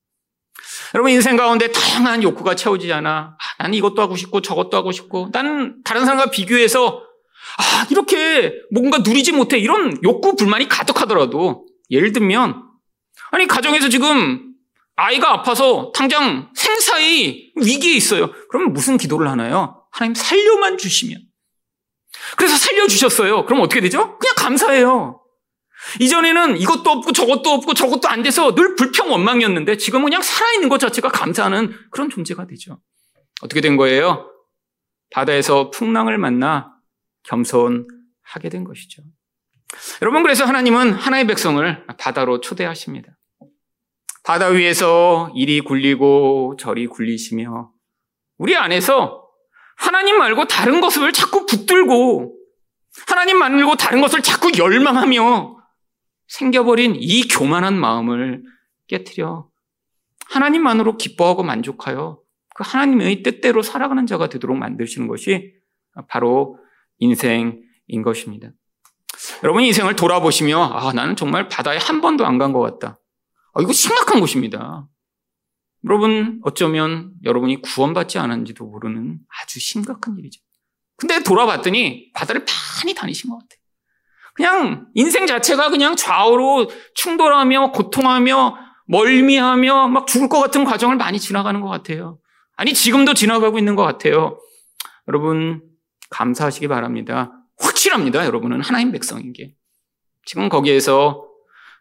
여러분 0.94 1.10
인생 1.12 1.36
가운데 1.36 1.70
다양한 1.70 2.22
욕구가 2.22 2.54
채워지지 2.54 2.92
않아. 2.92 3.36
아, 3.38 3.62
나는 3.62 3.74
이것도 3.74 4.02
하고 4.02 4.16
싶고 4.16 4.42
저것도 4.42 4.76
하고 4.76 4.92
싶고 4.92 5.30
나는 5.32 5.82
다른 5.84 6.04
사람과 6.04 6.30
비교해서 6.30 7.02
아 7.58 7.86
이렇게 7.90 8.54
뭔가 8.72 8.98
누리지 8.98 9.32
못해 9.32 9.58
이런 9.58 9.98
욕구 10.04 10.36
불만이 10.36 10.68
가득하더라도 10.68 11.66
예를 11.90 12.12
들면 12.12 12.62
아니 13.30 13.46
가정에서 13.46 13.88
지금 13.88 14.52
아이가 14.96 15.32
아파서 15.32 15.90
당장 15.94 16.50
생사의 16.54 17.52
위기에 17.56 17.94
있어요. 17.94 18.30
그러면 18.50 18.72
무슨 18.72 18.98
기도를 18.98 19.28
하나요? 19.28 19.84
하나님 19.90 20.14
살려만 20.14 20.78
주시면 20.78 21.18
그래서 22.36 22.56
살려주셨어요. 22.56 23.46
그럼 23.46 23.62
어떻게 23.62 23.80
되죠? 23.80 24.18
그냥 24.18 24.34
감사해요. 24.36 25.20
이전에는 26.00 26.58
이것도 26.58 26.90
없고 26.90 27.12
저것도 27.12 27.50
없고 27.50 27.74
저것도 27.74 28.08
안 28.08 28.22
돼서 28.22 28.54
늘 28.54 28.76
불평 28.76 29.10
원망이었는데 29.10 29.76
지금은 29.76 30.04
그냥 30.04 30.22
살아있는 30.22 30.68
것 30.68 30.78
자체가 30.78 31.08
감사하는 31.08 31.74
그런 31.90 32.08
존재가 32.08 32.46
되죠. 32.46 32.80
어떻게 33.42 33.60
된 33.60 33.76
거예요? 33.76 34.30
바다에서 35.10 35.70
풍랑을 35.70 36.18
만나 36.18 36.72
겸손하게 37.24 38.48
된 38.50 38.64
것이죠. 38.64 39.02
여러분, 40.02 40.22
그래서 40.22 40.44
하나님은 40.44 40.92
하나의 40.92 41.26
백성을 41.26 41.86
바다로 41.98 42.40
초대하십니다. 42.40 43.16
바다 44.24 44.48
위에서 44.48 45.32
이리 45.34 45.60
굴리고 45.60 46.56
저리 46.58 46.86
굴리시며 46.86 47.70
우리 48.38 48.56
안에서 48.56 49.21
하나님 49.76 50.18
말고 50.18 50.46
다른 50.46 50.80
것을 50.80 51.12
자꾸 51.12 51.46
붙들고 51.46 52.36
하나님 53.06 53.38
말고 53.38 53.76
다른 53.76 54.00
것을 54.00 54.22
자꾸 54.22 54.50
열망하며 54.56 55.56
생겨버린 56.28 56.96
이 56.98 57.26
교만한 57.28 57.78
마음을 57.78 58.42
깨뜨려 58.88 59.48
하나님만으로 60.26 60.96
기뻐하고 60.96 61.42
만족하여 61.42 62.18
그 62.54 62.64
하나님의 62.66 63.22
뜻대로 63.22 63.62
살아가는 63.62 64.06
자가 64.06 64.28
되도록 64.28 64.56
만드시는 64.56 65.08
것이 65.08 65.54
바로 66.08 66.58
인생인 66.98 67.62
것입니다. 68.04 68.48
여러분 69.42 69.62
인생을 69.62 69.96
돌아보시며 69.96 70.62
아 70.62 70.92
나는 70.92 71.16
정말 71.16 71.48
바다에 71.48 71.76
한 71.78 72.00
번도 72.00 72.24
안 72.26 72.38
간 72.38 72.52
것 72.52 72.60
같다. 72.60 72.98
아, 73.54 73.60
이거 73.60 73.72
심각한 73.72 74.20
것입니다. 74.20 74.86
여러분, 75.84 76.40
어쩌면 76.44 77.12
여러분이 77.24 77.62
구원받지 77.62 78.18
않았는지도 78.18 78.64
모르는 78.64 79.18
아주 79.42 79.58
심각한 79.60 80.16
일이죠. 80.18 80.40
근데 80.96 81.22
돌아봤더니 81.22 82.12
바다를 82.14 82.44
많이 82.78 82.94
다니신 82.94 83.30
것 83.30 83.38
같아요. 83.38 83.60
그냥 84.34 84.86
인생 84.94 85.26
자체가 85.26 85.70
그냥 85.70 85.96
좌우로 85.96 86.70
충돌하며 86.94 87.72
고통하며 87.72 88.56
멀미하며 88.86 89.88
막 89.88 90.06
죽을 90.06 90.28
것 90.28 90.40
같은 90.40 90.64
과정을 90.64 90.96
많이 90.96 91.18
지나가는 91.18 91.60
것 91.60 91.68
같아요. 91.68 92.18
아니, 92.56 92.72
지금도 92.72 93.14
지나가고 93.14 93.58
있는 93.58 93.74
것 93.74 93.82
같아요. 93.82 94.38
여러분, 95.08 95.62
감사하시기 96.10 96.68
바랍니다. 96.68 97.32
확실합니다. 97.58 98.24
여러분은 98.26 98.60
하나님 98.60 98.92
백성인 98.92 99.32
게. 99.32 99.54
지금 100.24 100.48
거기에서 100.48 101.26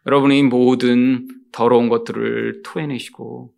여러분의 0.06 0.42
모든 0.44 1.28
더러운 1.52 1.88
것들을 1.88 2.62
토해내시고 2.64 3.52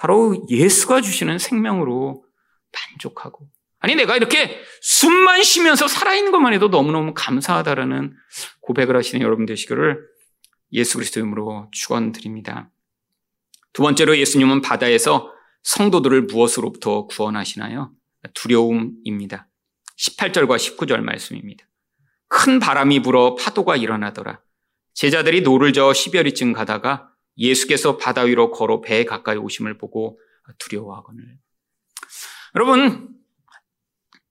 바로 0.00 0.46
예수가 0.48 1.00
주시는 1.00 1.38
생명으로 1.38 2.24
만족하고 2.72 3.48
아니, 3.80 3.94
내가 3.94 4.16
이렇게 4.16 4.60
숨만 4.80 5.42
쉬면서 5.42 5.86
살아있는 5.86 6.32
것만 6.32 6.52
해도 6.52 6.68
너무너무 6.68 7.14
감사하다라는 7.14 8.14
고백을 8.60 8.96
하시는 8.96 9.24
여러분 9.24 9.46
되시기를 9.46 10.04
예수 10.72 10.98
그리스도 10.98 11.20
이름으로 11.20 11.68
축원드립니다. 11.70 12.70
두 13.72 13.82
번째로 13.82 14.18
예수님은 14.18 14.62
바다에서 14.62 15.32
성도들을 15.62 16.22
무엇으로부터 16.22 17.06
구원하시나요? 17.06 17.92
두려움입니다. 18.34 19.48
18절과 19.96 20.56
19절 20.56 21.00
말씀입니다. 21.00 21.64
큰 22.26 22.58
바람이 22.58 23.02
불어 23.02 23.36
파도가 23.36 23.76
일어나더라. 23.76 24.40
제자들이 24.94 25.42
노를 25.42 25.72
저어 25.72 25.92
십여 25.92 26.20
리쯤 26.20 26.52
가다가 26.52 27.07
예수께서 27.38 27.96
바다 27.96 28.22
위로 28.22 28.50
걸어 28.50 28.80
배에 28.80 29.04
가까이 29.04 29.36
오심을 29.36 29.78
보고 29.78 30.18
두려워하거늘. 30.58 31.38
여러분, 32.54 33.08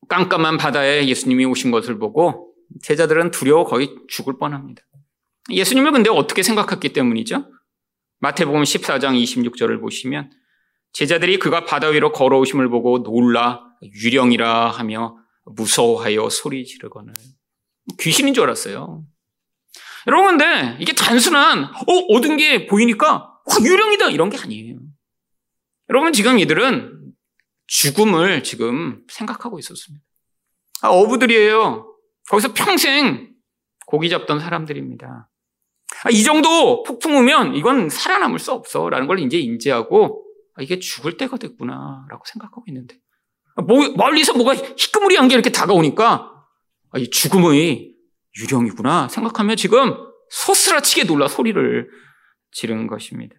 깜깜한 0.09 0.57
바다에 0.57 1.07
예수님이 1.07 1.45
오신 1.45 1.71
것을 1.71 1.99
보고 1.99 2.53
제자들은 2.81 3.31
두려워 3.31 3.65
거의 3.65 3.95
죽을 4.07 4.37
뻔합니다. 4.37 4.81
예수님을 5.49 5.91
근데 5.91 6.09
어떻게 6.09 6.43
생각했기 6.43 6.93
때문이죠? 6.93 7.49
마태복음 8.19 8.63
14장 8.63 9.21
26절을 9.21 9.79
보시면 9.79 10.31
제자들이 10.93 11.39
그가 11.39 11.65
바다 11.65 11.87
위로 11.87 12.11
걸어오심을 12.11 12.69
보고 12.69 13.03
놀라 13.03 13.63
유령이라 13.81 14.71
하며 14.71 15.17
무서워하여 15.45 16.29
소리 16.29 16.65
지르거늘 16.65 17.13
귀신인 17.99 18.33
줄 18.33 18.43
알았어요. 18.43 19.05
여러분 20.05 20.37
근데 20.37 20.77
이게 20.79 20.93
단순한 20.93 21.63
어 21.63 21.93
얻은 22.09 22.37
게 22.37 22.67
보이니까 22.67 23.13
와 23.13 23.55
유령이다 23.63 24.09
이런 24.09 24.29
게 24.29 24.37
아니에요. 24.37 24.77
여러분 25.89 26.13
지금 26.13 26.37
이들은 26.37 27.13
죽음을 27.67 28.43
지금 28.43 29.01
생각하고 29.09 29.59
있었습니다. 29.59 30.03
아, 30.81 30.89
어부들이에요. 30.89 31.95
거기서 32.29 32.53
평생 32.53 33.33
고기 33.85 34.09
잡던 34.09 34.39
사람들입니다. 34.39 35.29
아, 36.03 36.09
이 36.09 36.23
정도 36.23 36.83
폭풍 36.83 37.15
오면 37.17 37.55
이건 37.55 37.89
살아남을 37.89 38.39
수 38.39 38.51
없어라는 38.51 39.07
걸 39.07 39.19
이제 39.19 39.39
인지하고 39.39 40.25
아, 40.55 40.61
이게 40.61 40.79
죽을 40.79 41.17
때가 41.17 41.37
됐구나라고 41.37 42.23
생각하고 42.25 42.63
있는데 42.67 42.97
뭐, 43.65 43.89
멀리서 43.95 44.33
뭐가 44.33 44.53
희끄무리한 44.53 45.27
게 45.27 45.33
이렇게 45.33 45.51
다가오니까 45.51 46.31
아, 46.91 46.99
이 46.99 47.09
죽음의 47.09 47.96
유령이구나 48.39 49.07
생각하면 49.09 49.55
지금 49.55 49.95
소스라치게 50.29 51.05
놀라 51.05 51.27
소리를 51.27 51.89
지른 52.51 52.87
것입니다. 52.87 53.35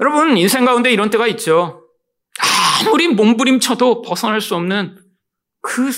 여러분 0.00 0.36
인생 0.36 0.64
가운데 0.64 0.92
이런 0.92 1.10
때가 1.10 1.26
있죠. 1.28 1.86
아무리 2.80 3.08
몸부림쳐도 3.08 4.02
벗어날 4.02 4.40
수 4.40 4.54
없는 4.54 4.98
그 5.62 5.90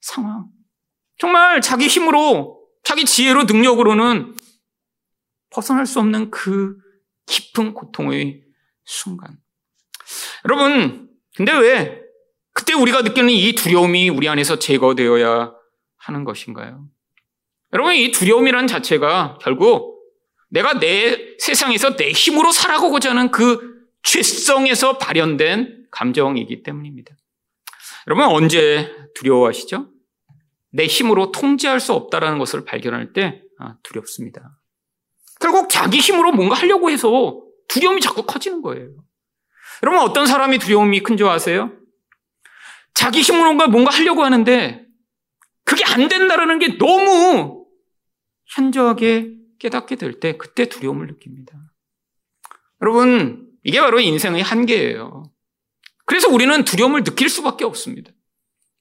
상황. 0.00 0.46
정말 1.18 1.60
자기 1.60 1.86
힘으로, 1.86 2.60
자기 2.84 3.04
지혜로, 3.04 3.44
능력으로는 3.44 4.34
벗어날 5.50 5.86
수 5.86 6.00
없는 6.00 6.30
그 6.30 6.76
깊은 7.26 7.74
고통의 7.74 8.42
순간. 8.84 9.36
여러분, 10.44 11.08
근데 11.36 11.52
왜 11.52 12.02
그때 12.52 12.72
우리가 12.74 13.02
느끼는 13.02 13.30
이 13.30 13.54
두려움이 13.54 14.08
우리 14.10 14.28
안에서 14.28 14.58
제거되어야 14.58 15.52
하는 15.98 16.24
것인가요? 16.24 16.86
여러분, 17.72 17.94
이 17.94 18.10
두려움이라는 18.10 18.66
자체가 18.66 19.38
결국 19.40 20.02
내가 20.50 20.78
내 20.78 21.36
세상에서 21.38 21.96
내 21.96 22.10
힘으로 22.12 22.52
살아가고자 22.52 23.10
하는 23.10 23.30
그 23.30 23.86
죄성에서 24.02 24.98
발현된 24.98 25.86
감정이기 25.90 26.62
때문입니다. 26.62 27.14
여러분, 28.06 28.26
언제 28.26 28.94
두려워하시죠? 29.14 29.88
내 30.72 30.86
힘으로 30.86 31.32
통제할 31.32 31.80
수 31.80 31.92
없다는 31.92 32.38
것을 32.38 32.64
발견할 32.64 33.12
때 33.12 33.42
아, 33.58 33.76
두렵습니다. 33.82 34.58
결국 35.40 35.68
자기 35.70 35.98
힘으로 35.98 36.32
뭔가 36.32 36.54
하려고 36.54 36.90
해서 36.90 37.40
두려움이 37.68 38.00
자꾸 38.00 38.22
커지는 38.24 38.62
거예요. 38.62 38.88
여러분 39.82 40.00
어떤 40.02 40.26
사람이 40.26 40.58
두려움이 40.58 41.02
큰 41.02 41.16
줄 41.16 41.26
아세요? 41.28 41.72
자기 42.94 43.20
힘으로 43.20 43.54
뭔가 43.54 43.90
하려고 43.90 44.22
하는데 44.24 44.84
그게 45.64 45.84
안 45.84 46.08
된다라는 46.08 46.58
게 46.58 46.78
너무 46.78 47.61
현저하게 48.54 49.32
깨닫게 49.58 49.96
될 49.96 50.20
때 50.20 50.36
그때 50.36 50.66
두려움을 50.68 51.06
느낍니다. 51.06 51.52
여러분 52.80 53.48
이게 53.64 53.80
바로 53.80 54.00
인생의 54.00 54.42
한계예요. 54.42 55.24
그래서 56.04 56.28
우리는 56.28 56.64
두려움을 56.64 57.04
느낄 57.04 57.28
수밖에 57.28 57.64
없습니다. 57.64 58.10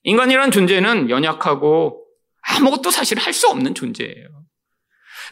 인간이란 0.03 0.51
존재는 0.51 1.09
연약하고 1.09 2.03
아무것도 2.41 2.89
사실 2.89 3.19
할 3.19 3.33
수 3.33 3.47
없는 3.47 3.75
존재예요. 3.75 4.27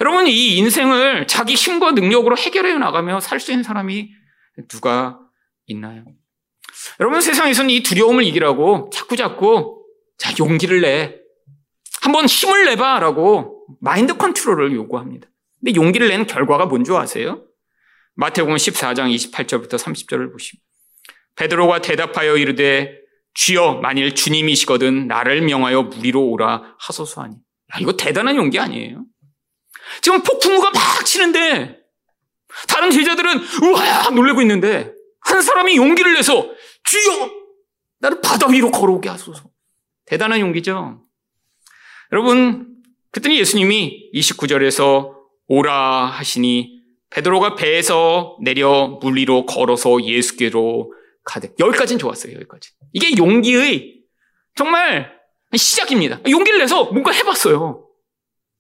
여러분, 0.01 0.27
이 0.27 0.55
인생을 0.57 1.27
자기 1.27 1.55
힘과 1.55 1.91
능력으로 1.91 2.37
해결해 2.37 2.73
나가며 2.75 3.19
살 3.19 3.39
수 3.39 3.51
있는 3.51 3.63
사람이 3.63 4.11
누가 4.69 5.19
있나요? 5.65 6.05
여러분, 6.99 7.19
세상에서는 7.19 7.69
이 7.71 7.81
두려움을 7.81 8.23
이기라고 8.23 8.91
자꾸 8.93 9.15
자꾸 9.17 9.83
자, 10.17 10.31
용기를 10.39 10.81
내. 10.81 11.15
한번 12.01 12.27
힘을 12.27 12.65
내봐. 12.65 12.99
라고 12.99 13.58
마인드 13.79 14.17
컨트롤을 14.17 14.73
요구합니다. 14.73 15.27
근데 15.59 15.75
용기를 15.75 16.07
낸 16.07 16.25
결과가 16.25 16.65
뭔지 16.65 16.91
아세요? 16.93 17.45
마태복음 18.15 18.55
14장 18.55 19.13
28절부터 19.13 19.75
30절을 19.75 20.31
보시면 20.31 20.61
베드로가 21.35 21.81
대답하여 21.81 22.37
이르되 22.37 22.99
주여 23.33 23.75
만일 23.75 24.15
주님이시거든 24.15 25.07
나를 25.07 25.41
명하여 25.41 25.83
무리로 25.83 26.27
오라 26.27 26.75
하소서 26.79 27.21
하니. 27.21 27.35
야, 27.35 27.79
이거 27.79 27.93
대단한 27.93 28.35
용기 28.35 28.59
아니에요? 28.59 29.05
지금 30.01 30.21
폭풍우가 30.21 30.71
막 30.71 31.05
치는데 31.05 31.79
다른 32.67 32.91
제자들은 32.91 33.39
우와 33.63 34.09
놀래고 34.09 34.41
있는데 34.41 34.91
한 35.21 35.41
사람이 35.41 35.77
용기를 35.77 36.13
내서 36.13 36.51
주여 36.83 37.31
나를 37.99 38.21
바다 38.21 38.47
위로 38.47 38.71
걸어오게 38.71 39.09
하소서. 39.09 39.43
대단한 40.05 40.39
용기죠. 40.39 41.03
여러분 42.11 42.68
그랬더니 43.11 43.39
예수님이 43.39 44.11
29절에서 44.13 45.15
오라 45.47 46.05
하시니 46.05 46.79
베드로가 47.09 47.55
배에서 47.55 48.37
내려 48.41 48.99
물 49.01 49.17
위로 49.17 49.45
걸어서 49.45 50.01
예수께로 50.03 50.93
가득. 51.23 51.55
여기까지는 51.59 51.99
좋았어요, 51.99 52.35
여기까지. 52.35 52.71
이게 52.93 53.17
용기의 53.17 54.03
정말 54.55 55.19
시작입니다. 55.55 56.19
용기를 56.29 56.59
내서 56.59 56.85
뭔가 56.85 57.11
해봤어요. 57.11 57.87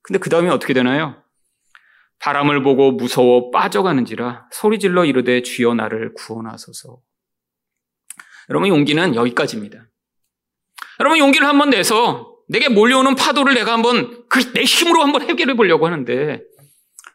근데 0.01 0.19
그 0.19 0.29
다음에 0.29 0.49
어떻게 0.49 0.73
되나요? 0.73 1.21
바람을 2.19 2.63
보고 2.63 2.91
무서워 2.91 3.51
빠져가는지라 3.51 4.49
소리질러 4.51 5.05
이르되 5.05 5.41
주여 5.41 5.73
나를 5.75 6.13
구원하소서. 6.15 6.99
여러분 8.49 8.69
용기는 8.69 9.15
여기까지입니다. 9.15 9.85
여러분 10.99 11.19
용기를 11.19 11.47
한번 11.47 11.69
내서 11.69 12.28
내게 12.49 12.67
몰려오는 12.69 13.15
파도를 13.15 13.53
내가 13.53 13.73
한번 13.73 14.25
그 14.27 14.39
내 14.53 14.63
힘으로 14.63 15.01
한번 15.03 15.21
해결해 15.21 15.55
보려고 15.55 15.85
하는데 15.85 16.41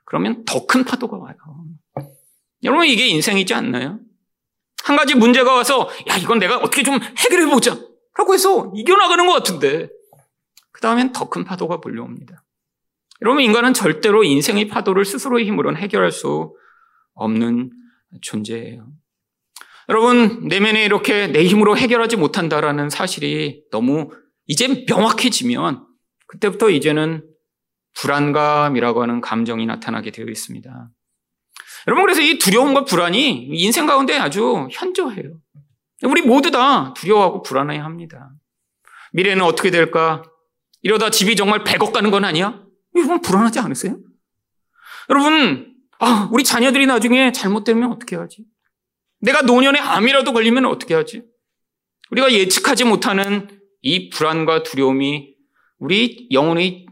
그러면 0.06 0.44
더 0.44 0.66
큰 0.66 0.84
파도가 0.84 1.16
와요. 1.18 1.34
여러분 2.62 2.86
이게 2.86 3.06
인생이지 3.08 3.52
않나요? 3.52 3.98
한 4.84 4.96
가지 4.96 5.14
문제가 5.14 5.54
와서 5.54 5.88
야 6.08 6.16
이건 6.16 6.38
내가 6.38 6.58
어떻게 6.58 6.82
좀 6.82 6.98
해결해 7.18 7.46
보자 7.50 7.76
라고 8.16 8.32
해서 8.34 8.72
이겨나가는 8.76 9.26
것 9.26 9.32
같은데 9.32 9.88
그 10.72 10.80
다음엔 10.80 11.12
더 11.12 11.28
큰 11.28 11.44
파도가 11.44 11.78
몰려옵니다. 11.82 12.42
여러분 13.22 13.42
인간은 13.42 13.74
절대로 13.74 14.22
인생의 14.24 14.68
파도를 14.68 15.04
스스로의 15.04 15.46
힘으로는 15.46 15.80
해결할 15.80 16.12
수 16.12 16.54
없는 17.14 17.70
존재예요. 18.22 18.86
여러분 19.88 20.46
내면에 20.48 20.84
이렇게 20.84 21.26
내 21.26 21.44
힘으로 21.44 21.76
해결하지 21.76 22.16
못한다라는 22.16 22.88
사실이 22.90 23.64
너무 23.70 24.10
이제 24.46 24.84
명확해지면 24.88 25.86
그때부터 26.26 26.70
이제는 26.70 27.26
불안감이라고 27.94 29.02
하는 29.02 29.20
감정이 29.20 29.66
나타나게 29.66 30.10
되어 30.10 30.26
있습니다. 30.26 30.90
여러분, 31.86 32.04
그래서 32.04 32.22
이 32.22 32.38
두려움과 32.38 32.84
불안이 32.84 33.48
인생 33.50 33.86
가운데 33.86 34.16
아주 34.16 34.68
현저해요. 34.70 35.38
우리 36.02 36.22
모두 36.22 36.50
다 36.50 36.92
두려워하고 36.94 37.42
불안해 37.42 37.78
합니다. 37.78 38.30
미래는 39.12 39.44
어떻게 39.44 39.70
될까? 39.70 40.22
이러다 40.82 41.10
집이 41.10 41.36
정말 41.36 41.62
100억 41.64 41.92
가는 41.92 42.10
건 42.10 42.24
아니야? 42.24 42.62
이건 42.96 43.20
불안하지 43.20 43.58
않으세요? 43.60 43.98
여러분, 45.08 45.74
아, 45.98 46.28
우리 46.32 46.42
자녀들이 46.44 46.86
나중에 46.86 47.32
잘못되면 47.32 47.92
어떻게 47.92 48.16
하지? 48.16 48.44
내가 49.20 49.42
노년에 49.42 49.78
암이라도 49.78 50.32
걸리면 50.32 50.66
어떻게 50.66 50.94
하지? 50.94 51.22
우리가 52.10 52.32
예측하지 52.32 52.84
못하는 52.84 53.48
이 53.86 54.08
불안과 54.08 54.62
두려움이 54.62 55.34
우리 55.78 56.26
영혼의 56.32 56.86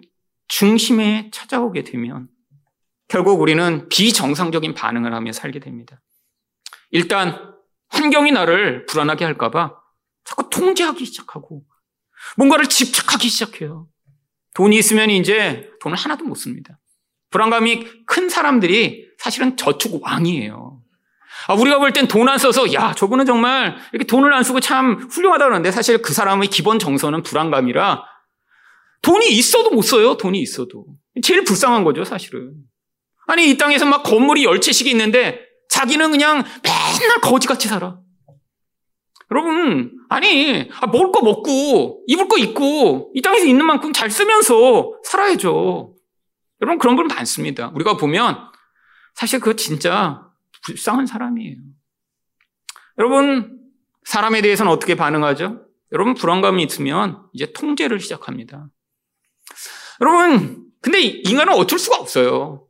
중심에 0.46 1.30
찾아오게 1.32 1.84
되면 1.84 2.28
결국 3.08 3.40
우리는 3.40 3.88
비정상적인 3.88 4.74
반응을 4.74 5.14
하며 5.14 5.32
살게 5.32 5.58
됩니다. 5.58 6.02
일단 6.90 7.54
환경이 7.88 8.32
나를 8.32 8.84
불안하게 8.84 9.24
할까봐 9.24 9.74
자꾸 10.24 10.50
통제하기 10.50 11.06
시작하고 11.06 11.64
뭔가를 12.36 12.66
집착하기 12.66 13.26
시작해요. 13.26 13.88
돈이 14.54 14.76
있으면 14.76 15.08
이제 15.08 15.70
돈을 15.80 15.96
하나도 15.96 16.26
못 16.26 16.34
씁니다. 16.34 16.78
불안감이 17.30 17.86
큰 18.04 18.28
사람들이 18.28 19.08
사실은 19.16 19.56
저축 19.56 20.02
왕이에요. 20.02 20.71
아, 21.48 21.54
우리가 21.54 21.78
볼 21.78 21.92
땐 21.92 22.06
돈 22.08 22.28
안 22.28 22.38
써서, 22.38 22.72
야, 22.72 22.92
저분은 22.94 23.26
정말 23.26 23.76
이렇게 23.92 24.06
돈을 24.06 24.32
안 24.32 24.42
쓰고 24.44 24.60
참 24.60 25.08
훌륭하다 25.10 25.44
그러는데 25.44 25.70
사실 25.70 26.00
그 26.02 26.12
사람의 26.12 26.48
기본 26.48 26.78
정서는 26.78 27.22
불안감이라 27.22 28.02
돈이 29.02 29.28
있어도 29.30 29.70
못 29.70 29.82
써요. 29.82 30.16
돈이 30.16 30.40
있어도. 30.40 30.86
제일 31.22 31.44
불쌍한 31.44 31.82
거죠, 31.84 32.04
사실은. 32.04 32.52
아니, 33.26 33.50
이 33.50 33.56
땅에서 33.58 33.84
막 33.86 34.02
건물이 34.04 34.44
열 34.44 34.60
채씩 34.60 34.86
있는데 34.88 35.40
자기는 35.70 36.10
그냥 36.12 36.44
맨날 36.62 37.20
거지같이 37.20 37.66
살아. 37.68 37.98
여러분, 39.30 39.92
아니, 40.10 40.68
아, 40.80 40.86
먹을 40.86 41.10
거 41.10 41.22
먹고, 41.22 42.02
입을 42.06 42.28
거 42.28 42.36
입고, 42.38 43.12
이 43.14 43.22
땅에서 43.22 43.46
있는 43.46 43.64
만큼 43.64 43.92
잘 43.92 44.10
쓰면서 44.10 44.92
살아야죠. 45.04 45.94
여러분, 46.60 46.78
그런 46.78 46.96
분 46.96 47.06
많습니다. 47.06 47.70
우리가 47.74 47.96
보면, 47.96 48.38
사실 49.14 49.40
그거 49.40 49.54
진짜 49.56 50.22
불쌍한 50.64 51.06
사람이에요. 51.06 51.56
여러분, 52.98 53.58
사람에 54.04 54.42
대해서는 54.42 54.70
어떻게 54.70 54.94
반응하죠? 54.94 55.66
여러분, 55.92 56.14
불안감이 56.14 56.62
있으면 56.64 57.26
이제 57.32 57.52
통제를 57.52 58.00
시작합니다. 58.00 58.68
여러분, 60.00 60.66
근데 60.80 61.00
인간은 61.00 61.52
어쩔 61.54 61.78
수가 61.78 61.96
없어요. 61.96 62.66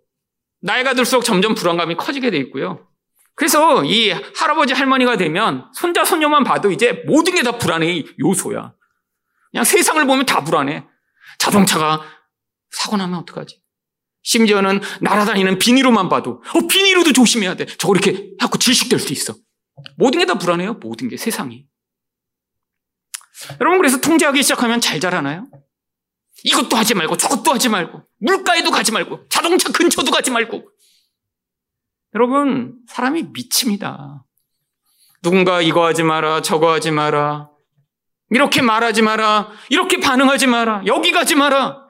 나이가 0.61 0.95
들수록 0.95 1.25
점점 1.25 1.55
불안감이 1.55 1.97
커지게 1.97 2.31
돼 2.31 2.37
있고요. 2.39 2.89
그래서 3.35 3.85
이 3.85 4.11
할아버지 4.11 4.75
할머니가 4.75 5.17
되면 5.17 5.71
손자 5.75 6.05
손녀만 6.05 6.45
봐도 6.45 6.71
이제 6.71 7.03
모든 7.07 7.35
게 7.35 7.43
다 7.43 7.57
불안의 7.59 8.07
요소야. 8.21 8.75
그냥 9.51 9.65
세상을 9.65 10.07
보면 10.07 10.27
다 10.27 10.45
불안해. 10.45 10.87
자동차가 11.39 12.03
사고 12.71 12.97
나면 12.97 13.21
어떡하지? 13.21 13.62
심지어는 14.23 14.81
날아다니는 15.01 15.59
비닐로만 15.59 16.09
봐도 16.09 16.43
어 16.55 16.67
비닐로도 16.69 17.13
조심해야 17.13 17.55
돼. 17.57 17.67
저거 17.67 17.95
이렇게 17.95 18.31
하고 18.39 18.59
질식될 18.59 18.99
수 18.99 19.13
있어. 19.13 19.35
모든 19.97 20.21
게 20.21 20.27
다 20.27 20.35
불안해요. 20.35 20.75
모든 20.75 21.09
게 21.09 21.17
세상이. 21.17 21.67
여러분 23.61 23.79
그래서 23.79 24.01
통제하기 24.01 24.43
시작하면 24.43 24.81
잘 24.81 25.01
자라나요? 25.01 25.47
이것도 26.45 26.77
하지 26.77 26.95
말고 26.95 27.17
저것도 27.17 27.53
하지 27.53 27.69
말고 27.69 28.03
물가에도 28.21 28.71
가지 28.71 28.93
말고 28.93 29.27
자동차 29.29 29.71
근처도 29.73 30.11
가지 30.13 30.31
말고 30.31 30.69
여러분 32.15 32.77
사람이 32.89 33.25
미칩니다. 33.33 34.25
누군가 35.23 35.61
이거 35.63 35.85
하지 35.85 36.03
마라 36.03 36.43
저거 36.43 36.73
하지 36.73 36.91
마라 36.91 37.49
이렇게 38.31 38.63
말하지 38.63 39.03
마라 39.03 39.51
이렇게 39.69 39.99
반응하지 40.01 40.47
마라 40.47 40.83
여기 40.87 41.13
가지 41.13 41.35
마라 41.35 41.82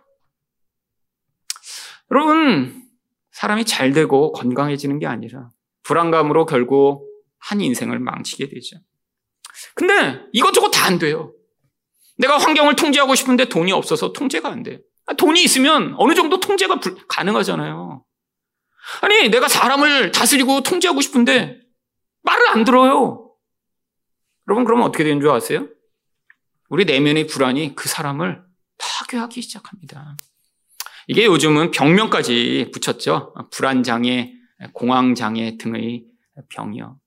여러분 2.13 2.83
사람이 3.33 3.65
잘 3.65 3.93
되고 3.93 4.33
건강해지는 4.33 4.99
게 4.99 5.07
아니라 5.07 5.51
불안감으로 5.83 6.47
결국 6.47 7.09
한 7.39 7.61
인생을 7.61 7.99
망치게 7.99 8.49
되죠. 8.49 8.77
근데 9.75 10.21
이것저것 10.33 10.71
다 10.71 10.87
안 10.87 10.99
돼요. 10.99 11.33
내가 12.19 12.37
환경을 12.39 12.77
통제하고 12.77 13.15
싶은데 13.15 13.47
돈이 13.47 13.73
없어서 13.73 14.13
통제가 14.13 14.49
안 14.49 14.63
돼. 14.63 14.81
아, 15.07 15.15
돈이 15.15 15.43
있으면 15.43 15.95
어느 15.97 16.15
정도 16.15 16.39
통제가 16.39 16.81
불, 16.81 16.97
가능하잖아요. 17.09 18.05
아니, 19.01 19.29
내가 19.31 19.49
사람을 19.49 20.13
다스리고 20.13 20.63
통제하고 20.63 21.01
싶은데 21.01 21.61
말을 22.23 22.49
안 22.49 22.65
들어요. 22.65 23.33
여러분, 24.49 24.65
그러면 24.65 24.87
어떻게 24.87 25.05
되는 25.05 25.21
줄 25.21 25.31
아세요? 25.31 25.69
우리 26.69 26.85
내면의 26.85 27.27
불안이 27.27 27.75
그 27.75 27.89
사람을 27.89 28.45
파괴하기 28.79 29.41
시작합니다. 29.41 30.17
이게 31.09 31.25
요즘은 31.25 31.71
병명까지 31.71 32.71
붙였죠. 32.73 33.35
불안장애, 33.51 34.33
공황장애 34.73 35.57
등의 35.59 36.05
병이요. 36.49 36.99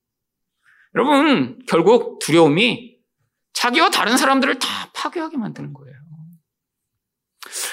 여러분, 0.96 1.60
결국 1.68 2.20
두려움이 2.20 2.96
자기와 3.54 3.90
다른 3.90 4.18
사람들을 4.18 4.60
다 4.60 4.92
파괴하게 4.94 5.38
만드는 5.38 5.74
거예요. 5.74 5.96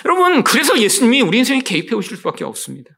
여러분, 0.05 0.45
그래서 0.45 0.79
예수님이 0.79 1.23
우리 1.23 1.39
인생에 1.39 1.61
개입해 1.61 1.95
오실 1.95 2.17
수밖에 2.17 2.45
없습니다. 2.45 2.91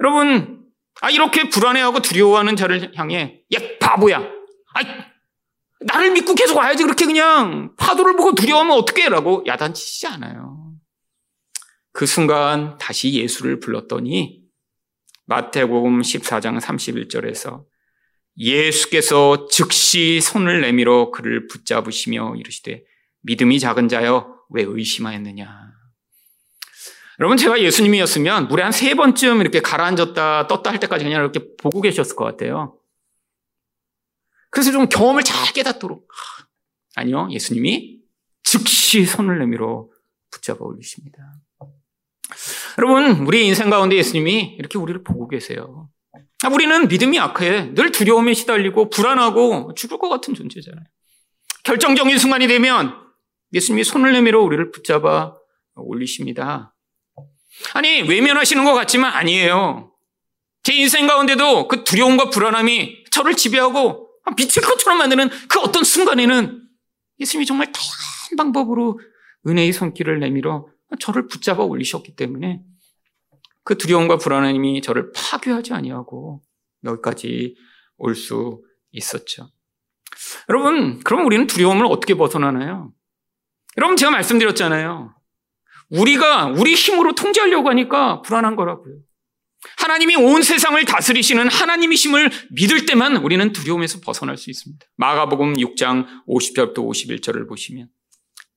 여러분, 0.00 0.64
아, 1.00 1.10
이렇게 1.10 1.48
불안해하고 1.48 2.00
두려워하는 2.00 2.56
자를 2.56 2.92
향해, 2.96 3.42
야, 3.54 3.58
바보야. 3.80 4.18
아, 4.18 4.80
나를 5.80 6.12
믿고 6.12 6.34
계속 6.34 6.58
와야지. 6.58 6.84
그렇게 6.84 7.06
그냥 7.06 7.74
파도를 7.76 8.16
보고 8.16 8.34
두려워하면 8.34 8.76
어떡해? 8.78 9.08
라고 9.08 9.42
야단치지 9.46 10.06
않아요. 10.08 10.59
그 11.92 12.06
순간 12.06 12.78
다시 12.78 13.12
예수를 13.14 13.60
불렀더니 13.60 14.42
마태복음 15.26 16.00
14장 16.02 16.60
31절에서 16.60 17.64
예수께서 18.36 19.46
즉시 19.48 20.20
손을 20.20 20.60
내밀어 20.60 21.10
그를 21.10 21.46
붙잡으시며 21.46 22.36
이르시되 22.36 22.84
믿음이 23.22 23.60
작은 23.60 23.88
자여 23.88 24.36
왜 24.50 24.62
의심하였느냐. 24.62 25.70
여러분 27.20 27.36
제가 27.36 27.60
예수님이었으면 27.60 28.48
물에 28.48 28.62
한 28.62 28.72
세 28.72 28.94
번쯤 28.94 29.40
이렇게 29.40 29.60
가라앉았다 29.60 30.46
떴다 30.46 30.70
할 30.70 30.80
때까지 30.80 31.04
그냥 31.04 31.20
이렇게 31.20 31.40
보고 31.58 31.80
계셨을 31.80 32.16
것 32.16 32.24
같아요. 32.24 32.78
그래서 34.50 34.72
좀 34.72 34.88
경험을 34.88 35.22
잘 35.22 35.52
깨닫도록 35.52 36.08
아니요 36.96 37.28
예수님이 37.30 38.00
즉시 38.42 39.04
손을 39.04 39.38
내밀어 39.38 39.88
붙잡아 40.30 40.58
올리십니다. 40.60 41.18
여러분 42.78 43.26
우리 43.26 43.46
인생 43.46 43.70
가운데 43.70 43.96
예수님이 43.96 44.56
이렇게 44.58 44.78
우리를 44.78 45.02
보고 45.02 45.28
계세요. 45.28 45.88
우리는 46.50 46.88
믿음이 46.88 47.16
약해 47.16 47.74
늘 47.74 47.92
두려움에 47.92 48.34
시달리고 48.34 48.90
불안하고 48.90 49.74
죽을 49.74 49.98
것 49.98 50.08
같은 50.08 50.34
존재잖아요. 50.34 50.84
결정적인 51.64 52.18
순간이 52.18 52.46
되면 52.46 52.94
예수님이 53.52 53.84
손을 53.84 54.12
내밀어 54.12 54.40
우리를 54.40 54.70
붙잡아 54.70 55.34
올리십니다. 55.74 56.74
아니, 57.74 58.02
외면하시는 58.02 58.64
것 58.64 58.74
같지만 58.74 59.12
아니에요. 59.12 59.92
제 60.62 60.74
인생 60.74 61.06
가운데도 61.06 61.68
그 61.68 61.84
두려움과 61.84 62.30
불안함이 62.30 63.04
저를 63.10 63.34
지배하고 63.34 64.08
미칠 64.36 64.62
것처럼 64.62 64.98
만드는 64.98 65.28
그 65.48 65.60
어떤 65.60 65.84
순간에는 65.84 66.62
예수님이 67.18 67.46
정말 67.46 67.72
다양한 67.72 68.36
방법으로 68.36 69.00
은혜의 69.46 69.72
손길을 69.72 70.20
내밀어 70.20 70.66
저를 70.98 71.26
붙잡아 71.28 71.62
올리셨기 71.62 72.16
때문에 72.16 72.62
그 73.64 73.76
두려움과 73.78 74.16
불안함이 74.18 74.82
저를 74.82 75.12
파괴하지 75.12 75.72
아니하고 75.72 76.42
여기까지 76.84 77.56
올 77.98 78.14
수 78.14 78.62
있었죠. 78.92 79.50
여러분, 80.48 80.98
그럼 81.04 81.24
우리는 81.26 81.46
두려움을 81.46 81.86
어떻게 81.86 82.14
벗어나나요? 82.14 82.92
여러분 83.76 83.96
제가 83.96 84.10
말씀드렸잖아요. 84.10 85.14
우리가 85.90 86.46
우리 86.46 86.74
힘으로 86.74 87.14
통제하려고 87.14 87.68
하니까 87.68 88.20
불안한 88.22 88.56
거라고요. 88.56 88.96
하나님이 89.78 90.16
온 90.16 90.42
세상을 90.42 90.82
다스리시는 90.84 91.48
하나님이심을 91.48 92.30
믿을 92.52 92.86
때만 92.86 93.16
우리는 93.18 93.52
두려움에서 93.52 94.00
벗어날 94.00 94.36
수 94.38 94.50
있습니다. 94.50 94.84
마가복음 94.96 95.54
6장 95.54 96.06
50절부터 96.26 96.76
51절을 96.78 97.48
보시면 97.48 97.88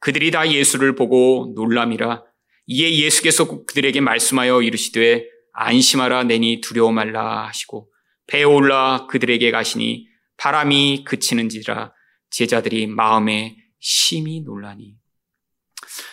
그들이 0.03 0.31
다 0.31 0.51
예수를 0.51 0.95
보고 0.95 1.53
놀람이라 1.55 2.23
이에 2.65 2.97
예수께서 3.05 3.63
그들에게 3.63 4.01
말씀하여 4.01 4.61
이르시되 4.61 5.25
안심하라 5.53 6.25
내니 6.25 6.59
두려워 6.59 6.91
말라 6.91 7.47
하시고 7.47 7.89
배에 8.27 8.43
올라 8.43 9.07
그들에게 9.07 9.49
가시니 9.49 10.09
바람이 10.35 11.05
그치는지라 11.05 11.93
제자들이 12.31 12.87
마음에 12.87 13.55
심히 13.79 14.41
놀라니 14.41 14.97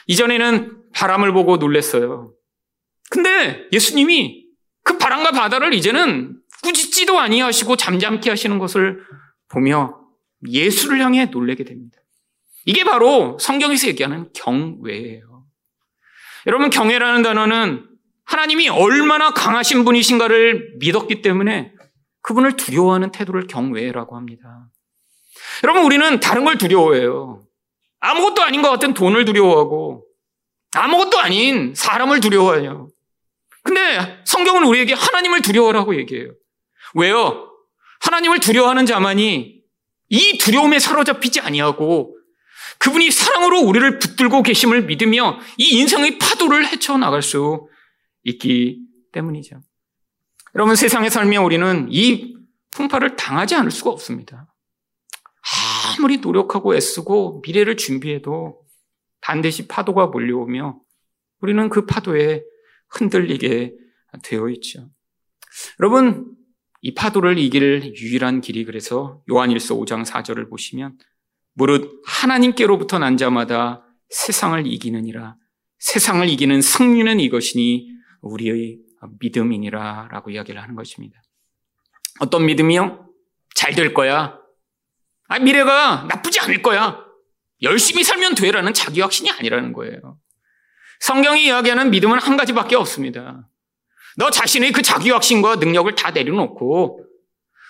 이전에는 0.07 0.93
바람을 0.95 1.33
보고 1.33 1.57
놀랬어요. 1.57 2.33
근데 3.11 3.67
예수님이 3.73 4.47
그 4.85 4.99
바람과 4.99 5.33
바다를 5.33 5.75
이제는 5.75 6.39
꾸짖지도 6.63 7.19
아니하시고 7.19 7.77
잠잠케 7.77 8.31
하시는 8.31 8.57
것을 8.61 9.01
보며 9.49 9.99
예수를 10.47 11.01
향해 11.01 11.25
놀래게 11.25 11.65
됩니다. 11.65 12.00
이게 12.71 12.85
바로 12.85 13.37
성경에서 13.41 13.89
얘기하는 13.89 14.31
경외예요. 14.33 15.45
여러분 16.47 16.71
경외라는 16.71 17.23
단어는 17.25 17.89
하나님이 18.25 18.69
얼마나 18.69 19.33
강하신 19.33 19.85
분이신가를 19.85 20.77
믿었기 20.79 21.21
때문에 21.21 21.73
그분을 22.23 22.55
두려워하는 22.55 23.11
태도를 23.11 23.49
경외라고 23.49 24.15
합니다. 24.15 24.69
여러분 25.65 25.83
우리는 25.83 26.21
다른 26.21 26.45
걸 26.45 26.59
두려워해요. 26.59 27.43
아무것도 27.99 28.41
아닌 28.45 28.63
것 28.63 28.71
같은 28.71 28.95
돈을 28.95 29.25
두려워하고 29.25 30.07
아무것도 30.71 31.19
아닌 31.19 31.75
사람을 31.75 32.21
두려워해요. 32.21 32.89
근데 33.65 34.23
성경은 34.27 34.63
우리에게 34.63 34.95
하나님을 34.95 35.43
두려워라고 35.43 35.97
얘기해요. 35.97 36.31
왜요? 36.95 37.51
하나님을 38.03 38.39
두려워하는 38.39 38.87
자만이 38.87 39.61
이 40.11 40.39
두려움에 40.39 40.79
사로잡히지 40.79 41.41
아니하고 41.41 42.20
그분이 42.81 43.11
사랑으로 43.11 43.61
우리를 43.61 43.99
붙들고 43.99 44.43
계심을 44.43 44.87
믿으며 44.87 45.39
이 45.59 45.79
인생의 45.79 46.19
파도를 46.19 46.67
헤쳐나갈 46.67 47.23
수 47.23 47.69
있기 48.25 48.81
때문이죠. 49.13 49.61
여러분 50.55 50.75
세상에 50.75 51.09
살며 51.09 51.43
우리는 51.43 51.89
이 51.91 52.37
풍파를 52.71 53.17
당하지 53.17 53.55
않을 53.55 53.71
수가 53.71 53.91
없습니다. 53.91 54.53
아무리 55.99 56.19
노력하고 56.19 56.75
애쓰고 56.75 57.43
미래를 57.45 57.77
준비해도 57.77 58.61
반드시 59.21 59.69
파도가 59.69 60.07
몰려오며 60.07 60.81
우리는 61.41 61.69
그 61.69 61.85
파도에 61.87 62.43
흔들리게 62.89 63.75
되어 64.23 64.49
있죠. 64.51 64.91
여러분, 65.79 66.35
이 66.81 66.95
파도를 66.95 67.39
이길 67.39 67.95
유일한 67.97 68.41
길이 68.41 68.65
그래서 68.65 69.23
요한일서 69.31 69.77
5장 69.77 70.05
4절을 70.05 70.49
보시면 70.49 70.97
무릇 71.61 72.01
하나님께로부터 72.07 72.99
난 72.99 73.19
자마다 73.19 73.85
세상을 74.09 74.67
이기느니라 74.67 75.37
세상을 75.79 76.27
이기는 76.27 76.63
승리는 76.63 77.21
이것이니 77.21 77.87
우리의 78.23 78.79
믿음이니라 79.21 80.09
라고 80.11 80.31
이야기를 80.31 80.63
하는 80.63 80.75
것입니다. 80.75 81.21
어떤 82.21 82.47
믿음이요? 82.47 83.07
잘 83.55 83.75
될 83.75 83.93
거야. 83.93 84.39
아, 85.29 85.39
미래가 85.39 86.07
나쁘지 86.09 86.41
않을 86.41 86.63
거야. 86.63 87.05
열심히 87.61 88.05
살면 88.05 88.37
되라는 88.37 88.73
자기 88.73 89.03
확신이 89.03 89.31
아니라는 89.31 89.75
거예요. 89.75 90.19
성경이 91.01 91.45
이야기하는 91.45 91.91
믿음은 91.91 92.21
한 92.21 92.39
가지밖에 92.39 92.75
없습니다. 92.77 93.47
너 94.17 94.31
자신의 94.31 94.73
그 94.73 94.81
자기 94.81 95.11
확신과 95.11 95.57
능력을 95.57 95.95
다 95.95 96.11
내려놓고 96.11 97.05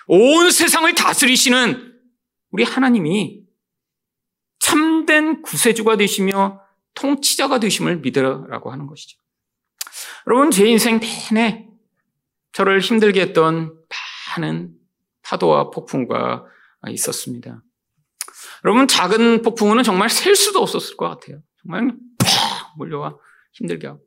온 0.07 0.49
세상을 0.49 0.95
다스리시는 0.95 1.93
우리 2.51 2.63
하나님이 2.63 3.40
참된 4.61 5.41
구세주가 5.41 5.97
되시며 5.97 6.61
통치자가 6.93 7.59
되심을 7.59 7.97
믿으라고 7.97 8.71
하는 8.71 8.85
것이죠. 8.85 9.19
여러분, 10.27 10.51
제 10.51 10.67
인생 10.67 10.99
내내 10.99 11.67
저를 12.53 12.79
힘들게 12.79 13.21
했던 13.21 13.75
많은 14.37 14.73
파도와 15.23 15.71
폭풍과 15.71 16.45
있었습니다. 16.89 17.63
여러분, 18.63 18.87
작은 18.87 19.41
폭풍우는 19.41 19.81
정말 19.83 20.09
셀 20.09 20.35
수도 20.35 20.61
없었을 20.61 20.95
것 20.95 21.09
같아요. 21.09 21.41
정말 21.63 21.95
팍 22.19 22.77
몰려와 22.77 23.17
힘들게 23.53 23.87
하고. 23.87 24.01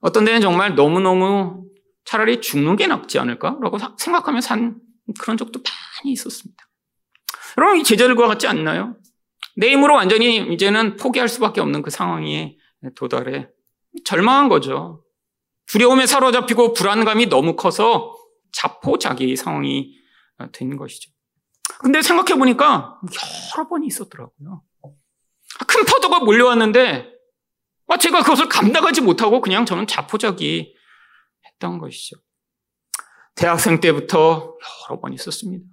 어떤 0.00 0.24
데는 0.24 0.40
정말 0.40 0.74
너무너무 0.74 1.64
차라리 2.04 2.40
죽는 2.40 2.74
게 2.76 2.88
낫지 2.88 3.20
않을까라고 3.20 3.78
생각하며 3.98 4.40
산 4.40 4.80
그런 5.20 5.36
적도 5.36 5.60
많이 5.62 6.12
있었습니다. 6.12 6.68
여러분, 7.56 7.78
이 7.78 7.84
제자들과 7.84 8.26
같지 8.26 8.48
않나요? 8.48 8.96
내 9.56 9.70
힘으로 9.70 9.94
완전히 9.94 10.36
이제는 10.52 10.96
포기할 10.96 11.28
수밖에 11.28 11.60
없는 11.60 11.82
그 11.82 11.90
상황에 11.90 12.56
도달해 12.94 13.48
절망한 14.04 14.48
거죠. 14.48 15.04
두려움에 15.66 16.06
사로잡히고 16.06 16.74
불안감이 16.74 17.26
너무 17.26 17.56
커서 17.56 18.14
자포자기 18.52 19.34
상황이 19.34 19.94
된 20.52 20.76
것이죠. 20.76 21.10
근데 21.80 22.02
생각해 22.02 22.38
보니까 22.38 23.00
여러 23.56 23.68
번이 23.68 23.86
있었더라고요. 23.86 24.62
큰 25.66 25.84
파도가 25.84 26.20
몰려왔는데 26.20 27.12
제가 27.98 28.22
그것을 28.22 28.48
감당하지 28.48 29.00
못하고 29.00 29.40
그냥 29.40 29.64
저는 29.64 29.86
자포자기 29.86 30.74
했던 31.46 31.78
것이죠. 31.78 32.16
대학생 33.34 33.80
때부터 33.80 34.56
여러 34.88 35.00
번 35.00 35.12
있었습니다. 35.14 35.64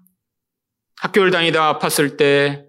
학교를 0.98 1.32
다니다 1.32 1.78
아팠을 1.78 2.18
때 2.18 2.66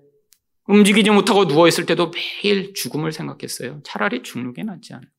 움직이지 0.66 1.10
못하고 1.10 1.44
누워있을 1.44 1.86
때도 1.86 2.10
매일 2.10 2.72
죽음을 2.74 3.12
생각했어요. 3.12 3.82
차라리 3.84 4.22
죽는 4.22 4.54
게 4.54 4.62
낫지 4.62 4.94
않을까. 4.94 5.10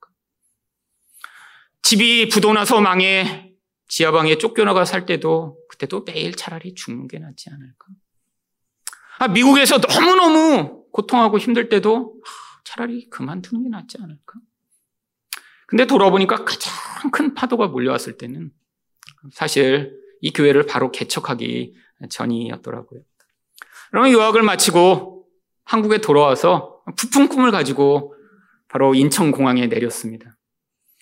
집이 1.83 2.29
부도나서 2.29 2.81
망해 2.81 3.53
지하방에 3.87 4.37
쫓겨나가 4.37 4.85
살 4.85 5.05
때도 5.05 5.59
그때도 5.69 6.03
매일 6.03 6.35
차라리 6.35 6.73
죽는 6.73 7.07
게 7.07 7.19
낫지 7.19 7.49
않을까. 7.51 7.87
아, 9.19 9.27
미국에서 9.27 9.77
너무너무 9.77 10.85
고통하고 10.91 11.37
힘들 11.37 11.69
때도 11.69 12.15
차라리 12.63 13.07
그만두는 13.09 13.63
게 13.63 13.69
낫지 13.69 13.97
않을까. 14.01 14.39
근데 15.67 15.85
돌아보니까 15.85 16.43
가장 16.43 16.73
큰 17.11 17.33
파도가 17.33 17.67
몰려왔을 17.67 18.17
때는 18.17 18.51
사실 19.31 19.95
이 20.21 20.31
교회를 20.31 20.65
바로 20.65 20.91
개척하기 20.91 21.75
전이었더라고요. 22.09 23.01
그러면 23.91 24.11
유학을 24.11 24.41
마치고 24.41 25.14
한국에 25.65 25.99
돌아와서 25.99 26.81
부푼 26.95 27.27
꿈을 27.27 27.51
가지고 27.51 28.15
바로 28.67 28.93
인천공항에 28.95 29.67
내렸습니다. 29.67 30.37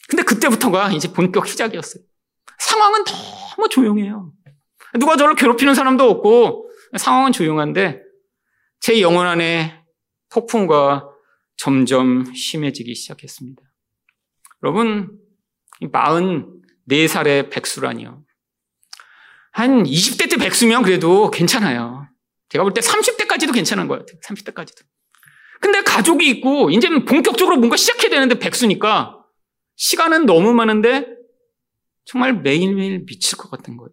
근데 0.09 0.24
그때부터가 0.24 0.91
이제 0.91 1.11
본격 1.11 1.47
시작이었어요. 1.47 2.03
상황은 2.59 3.03
너무 3.03 3.70
조용해요. 3.70 4.32
누가 4.99 5.18
저를 5.18 5.36
괴롭히는 5.36 5.74
사람도 5.76 6.09
없고 6.09 6.70
상황은 6.97 7.32
조용한데 7.32 8.01
제 8.80 9.01
영혼 9.01 9.26
안에 9.28 9.82
폭풍과 10.30 11.09
점점 11.57 12.34
심해지기 12.34 12.95
시작했습니다. 12.95 13.61
여러분, 14.64 15.20
44살의 15.82 17.49
백수라니요. 17.51 18.24
한 19.51 19.84
20대 19.84 20.30
때 20.30 20.38
백수면 20.38 20.84
그래도 20.84 21.30
괜찮아요. 21.32 22.07
제가 22.49 22.64
볼 22.64 22.74
때 22.74 22.82
30대 22.82 23.23
까지도 23.34 23.52
괜찮은 23.52 23.88
것 23.88 24.00
같아요. 24.00 24.20
30대까지도. 24.20 24.84
근데 25.60 25.82
가족이 25.82 26.30
있고, 26.30 26.70
이제 26.70 26.88
본격적으로 26.90 27.58
뭔가 27.58 27.78
시작해야 27.78 28.10
되는데 28.10 28.38
백수니까 28.38 29.18
시간은 29.76 30.26
너무 30.26 30.54
많은데 30.54 31.08
정말 32.06 32.42
매일매일 32.42 33.06
미칠 33.06 33.38
것 33.38 33.50
같은 33.50 33.78
거예요. 33.78 33.90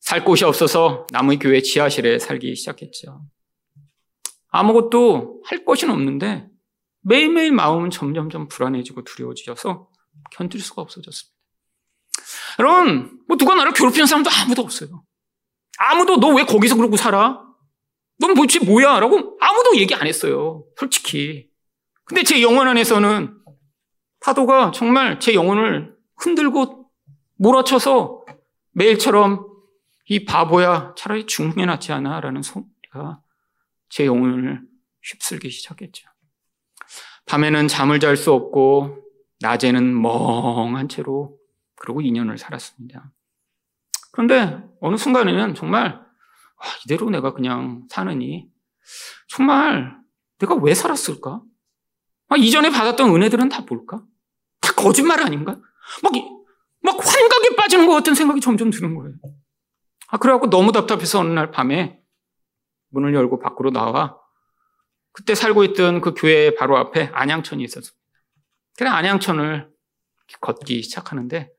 살 0.00 0.24
곳이 0.24 0.44
없어서 0.44 1.06
남의 1.12 1.38
교회 1.38 1.60
지하실에 1.60 2.18
살기 2.18 2.54
시작했죠. 2.56 3.26
아무것도 4.48 5.42
할 5.44 5.64
것은 5.64 5.90
없는데 5.90 6.48
매일매일 7.02 7.52
마음은 7.52 7.90
점점점 7.90 8.48
불안해지고 8.48 9.04
두려워지셔서 9.04 9.88
견딜 10.32 10.60
수가 10.62 10.82
없어졌습니다. 10.82 11.36
여러분, 12.58 13.20
뭐 13.28 13.36
누가 13.36 13.54
나를 13.54 13.72
괴롭히는 13.72 14.06
사람도 14.06 14.30
아무도 14.30 14.62
없어요. 14.62 15.04
아무도 15.78 16.16
너 16.16 16.28
왜 16.28 16.44
거기서 16.44 16.76
그러고 16.76 16.96
살아? 16.96 17.49
넌 18.20 18.34
도대체 18.34 18.64
뭐야? 18.64 19.00
라고 19.00 19.38
아무도 19.40 19.76
얘기 19.76 19.94
안 19.94 20.06
했어요. 20.06 20.64
솔직히. 20.76 21.48
근데 22.04 22.22
제 22.22 22.42
영혼 22.42 22.68
안에서는 22.68 23.38
파도가 24.20 24.72
정말 24.72 25.18
제 25.20 25.34
영혼을 25.34 25.96
흔들고 26.16 26.90
몰아쳐서 27.36 28.24
매일처럼 28.72 29.46
이 30.06 30.24
바보야 30.24 30.94
차라리 30.96 31.26
죽는 31.26 31.56
게 31.56 31.64
낫지 31.64 31.92
않아? 31.92 32.20
라는 32.20 32.42
소리가 32.42 33.22
제 33.88 34.06
영혼을 34.06 34.60
휩쓸기 35.02 35.50
시작했죠. 35.50 36.08
밤에는 37.26 37.68
잠을 37.68 38.00
잘 38.00 38.16
수 38.16 38.32
없고 38.32 39.04
낮에는 39.40 40.00
멍한 40.02 40.88
채로 40.88 41.38
그러고 41.76 42.00
2년을 42.00 42.36
살았습니다. 42.36 43.12
그런데 44.12 44.62
어느 44.80 44.96
순간에는 44.96 45.54
정말 45.54 46.04
아, 46.60 46.64
이대로 46.84 47.10
내가 47.10 47.32
그냥 47.32 47.86
사느니 47.88 48.48
정말 49.28 49.96
내가 50.38 50.54
왜 50.54 50.74
살았을까? 50.74 51.42
아, 52.28 52.36
이전에 52.36 52.70
받았던 52.70 53.14
은혜들은 53.14 53.48
다 53.48 53.62
뭘까? 53.68 54.02
다 54.60 54.72
거짓말 54.74 55.20
아닌가? 55.20 55.58
막, 56.02 56.12
막 56.82 56.96
환각에 56.98 57.56
빠지는 57.56 57.86
것 57.86 57.94
같은 57.94 58.14
생각이 58.14 58.40
점점 58.40 58.70
드는 58.70 58.94
거예요. 58.94 59.14
아, 60.08 60.18
그래갖고 60.18 60.50
너무 60.50 60.72
답답해서 60.72 61.20
어느 61.20 61.32
날 61.32 61.50
밤에 61.50 61.98
문을 62.90 63.14
열고 63.14 63.38
밖으로 63.40 63.70
나와 63.70 64.16
그때 65.12 65.34
살고 65.34 65.64
있던 65.64 66.00
그 66.00 66.14
교회 66.14 66.54
바로 66.54 66.76
앞에 66.76 67.10
안양천이 67.12 67.62
있었습니다. 67.64 67.96
그래 68.76 68.90
안양천을 68.90 69.70
걷기 70.40 70.82
시작하는데 70.82 71.50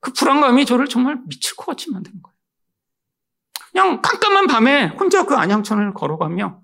그 0.00 0.12
불안감이 0.12 0.66
저를 0.66 0.86
정말 0.86 1.18
미칠 1.26 1.56
것 1.56 1.66
같이 1.66 1.90
만드는 1.90 2.22
거예요. 2.22 2.35
그냥 3.76 4.00
깜깜한 4.00 4.46
밤에 4.46 4.86
혼자 4.86 5.26
그 5.26 5.34
안양천을 5.34 5.92
걸어가며 5.92 6.62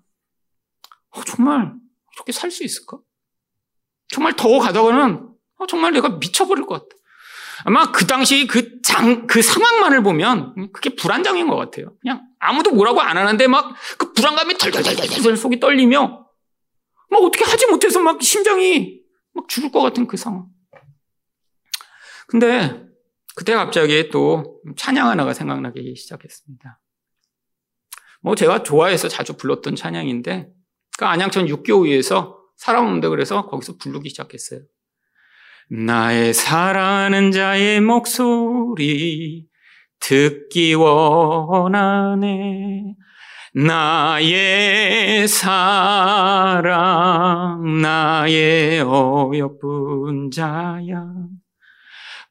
어, 1.10 1.24
정말 1.24 1.74
이렇게 2.16 2.32
살 2.32 2.50
수 2.50 2.64
있을까? 2.64 3.00
정말 4.08 4.34
더 4.34 4.58
가다가는 4.58 5.28
어, 5.58 5.66
정말 5.66 5.92
내가 5.92 6.08
미쳐버릴 6.08 6.64
것 6.64 6.88
같다. 6.88 6.96
아마 7.66 7.92
그 7.92 8.06
당시 8.06 8.46
그 8.46 8.80
장, 8.80 9.26
그 9.26 9.42
상황만을 9.42 10.02
보면 10.02 10.72
그게 10.72 10.96
불안장인 10.96 11.48
것 11.48 11.56
같아요. 11.56 11.94
그냥 12.00 12.26
아무도 12.38 12.70
뭐라고 12.70 13.02
안 13.02 13.18
하는데 13.18 13.46
막 13.46 13.74
그 13.98 14.14
불안감이 14.14 14.56
덜덜덜덜 14.56 15.36
속이 15.36 15.60
떨리며 15.60 16.26
막 17.10 17.22
어떻게 17.22 17.44
하지 17.44 17.66
못해서 17.66 18.00
막 18.00 18.22
심장이 18.22 19.02
막 19.34 19.46
죽을 19.48 19.70
것 19.70 19.82
같은 19.82 20.06
그 20.06 20.16
상황. 20.16 20.46
근데 22.26 22.86
그때 23.36 23.52
갑자기 23.52 24.08
또 24.10 24.62
찬양 24.78 25.06
하나가 25.06 25.34
생각나기 25.34 25.94
시작했습니다. 25.94 26.78
뭐 28.22 28.34
제가 28.34 28.62
좋아해서 28.62 29.08
자주 29.08 29.36
불렀던 29.36 29.76
찬양인데 29.76 30.48
그 30.98 31.04
안양천 31.04 31.48
육교위에서 31.48 32.38
살아오는데 32.56 33.08
그래서 33.08 33.46
거기서 33.46 33.76
부르기 33.78 34.08
시작했어요. 34.10 34.60
나의 35.70 36.34
사랑하는 36.34 37.32
자의 37.32 37.80
목소리 37.80 39.46
듣기 40.00 40.74
원하네. 40.74 42.22
나의 43.54 45.28
사랑, 45.28 46.70
나의 47.82 48.80
어여쁜 48.80 50.30
자야. 50.30 51.06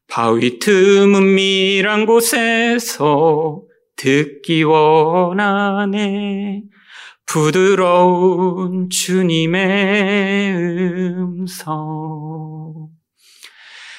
바위 0.07 0.59
틈은 0.59 1.35
미란 1.35 2.05
곳에서 2.05 3.63
듣기 4.01 4.63
원하네. 4.63 6.63
부드러운 7.27 8.89
주님의 8.89 10.55
음성. 11.19 12.87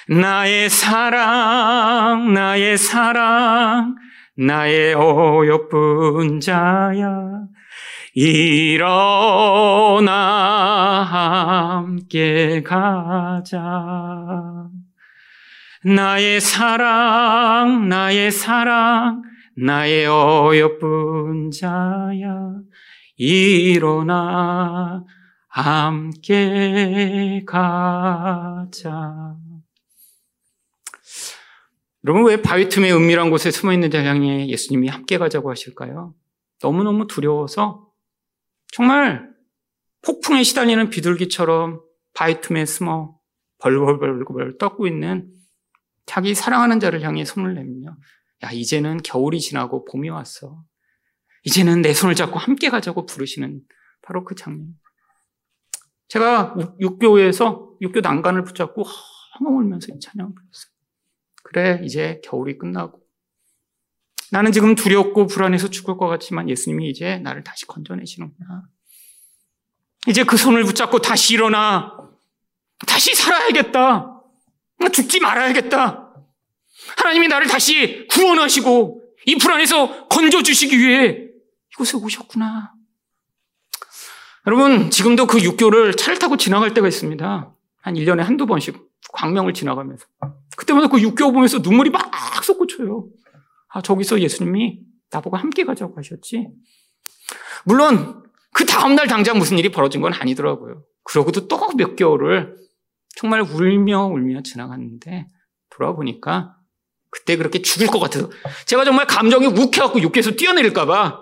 나의 0.08 0.68
사랑, 0.68 2.34
나의 2.34 2.76
사랑, 2.76 3.94
나의 4.36 4.94
어여쁜 4.94 6.40
자야. 6.40 7.44
일어나 8.12 8.90
함께 11.04 12.64
가자. 12.64 13.60
나의 15.84 16.40
사랑, 16.40 17.88
나의 17.88 18.32
사랑, 18.32 19.22
나의 19.56 20.06
어여쁜 20.06 21.50
자야. 21.50 22.62
일어나 23.16 25.04
함께 25.48 27.42
가자. 27.46 29.36
여러분 32.04 32.26
왜 32.26 32.40
바위 32.42 32.68
틈에 32.68 32.90
은밀한 32.90 33.30
곳에 33.30 33.50
숨어 33.50 33.72
있는 33.72 33.90
자 33.90 34.02
향해 34.02 34.48
예수님이 34.48 34.88
함께 34.88 35.18
가자고 35.18 35.50
하실까요? 35.50 36.14
너무너무 36.62 37.06
두려워서 37.06 37.88
정말 38.72 39.30
폭풍에 40.02 40.42
시달리는 40.42 40.90
비둘기처럼 40.90 41.80
바위 42.14 42.40
틈에 42.40 42.64
숨어 42.64 43.16
벌벌벌벌 43.58 44.58
떠고 44.58 44.86
있는 44.86 45.30
자기 46.06 46.34
사랑하는 46.34 46.80
자를 46.80 47.02
향해 47.02 47.24
손을 47.24 47.54
내밀며 47.54 47.96
야 48.44 48.50
이제는 48.50 48.98
겨울이 49.02 49.40
지나고 49.40 49.84
봄이 49.84 50.08
왔어. 50.10 50.64
이제는 51.44 51.82
내 51.82 51.92
손을 51.92 52.14
잡고 52.14 52.38
함께 52.38 52.70
가자고 52.70 53.06
부르시는 53.06 53.62
바로 54.02 54.24
그 54.24 54.34
장면. 54.34 54.74
제가 56.08 56.54
육교에서 56.80 57.76
육교 57.80 58.00
난간을 58.00 58.44
붙잡고 58.44 58.82
헝 58.82 59.56
울면서 59.56 59.94
이 59.94 59.98
찬양을 59.98 60.34
불렀어요. 60.34 60.72
그래, 61.42 61.80
이제 61.84 62.20
겨울이 62.24 62.58
끝나고. 62.58 63.00
나는 64.30 64.52
지금 64.52 64.74
두렵고 64.74 65.26
불안해서 65.26 65.68
죽을 65.70 65.96
것 65.96 66.08
같지만 66.08 66.48
예수님이 66.48 66.88
이제 66.90 67.18
나를 67.18 67.44
다시 67.44 67.66
건져내시는구나. 67.66 68.66
이제 70.08 70.24
그 70.24 70.36
손을 70.36 70.64
붙잡고 70.64 71.00
다시 71.00 71.34
일어나. 71.34 71.96
다시 72.86 73.14
살아야겠다. 73.14 74.22
죽지 74.92 75.20
말아야겠다. 75.20 76.11
하나님이 76.96 77.28
나를 77.28 77.46
다시 77.46 78.06
구원하시고 78.10 79.02
이 79.26 79.36
불안에서 79.36 80.08
건져주시기 80.08 80.78
위해 80.78 81.28
이곳에 81.72 81.96
오셨구나. 81.96 82.72
여러분, 84.46 84.90
지금도 84.90 85.26
그 85.26 85.40
육교를 85.40 85.94
차를 85.94 86.18
타고 86.18 86.36
지나갈 86.36 86.74
때가 86.74 86.88
있습니다. 86.88 87.54
한 87.80 87.94
1년에 87.94 88.18
한두 88.18 88.46
번씩 88.46 88.76
광명을 89.12 89.54
지나가면서. 89.54 90.06
그때마다 90.56 90.88
그 90.88 91.00
육교 91.00 91.32
보면서 91.32 91.58
눈물이 91.58 91.90
막 91.90 92.10
솟구쳐요. 92.42 93.06
아, 93.68 93.80
저기서 93.82 94.20
예수님이 94.20 94.80
나보고 95.10 95.36
함께 95.36 95.64
가자고 95.64 95.96
하셨지. 95.96 96.48
물론 97.64 98.22
그 98.52 98.66
다음날 98.66 99.06
당장 99.06 99.38
무슨 99.38 99.58
일이 99.58 99.70
벌어진 99.70 100.00
건 100.00 100.12
아니더라고요. 100.12 100.84
그러고도 101.04 101.48
또 101.48 101.72
몇 101.76 101.96
개월을 101.96 102.56
정말 103.16 103.40
울며 103.40 104.06
울며 104.06 104.42
지나갔는데 104.42 105.26
돌아보니까 105.70 106.56
그때 107.12 107.36
그렇게 107.36 107.62
죽을 107.62 107.86
것 107.86 108.00
같아서 108.00 108.30
제가 108.66 108.84
정말 108.84 109.06
감정이 109.06 109.46
욱해갖고 109.46 110.00
육교에서 110.00 110.32
뛰어내릴까봐 110.32 111.20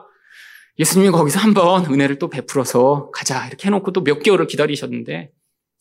예수님이 0.79 1.11
거기서 1.11 1.41
한번 1.41 1.85
은혜를 1.85 2.19
또 2.19 2.31
베풀어서 2.31 3.11
가자 3.11 3.47
이렇게 3.49 3.67
해놓고 3.67 3.93
또 3.93 4.03
몇 4.03 4.23
개월을 4.23 4.47
기다리셨는데 4.47 5.33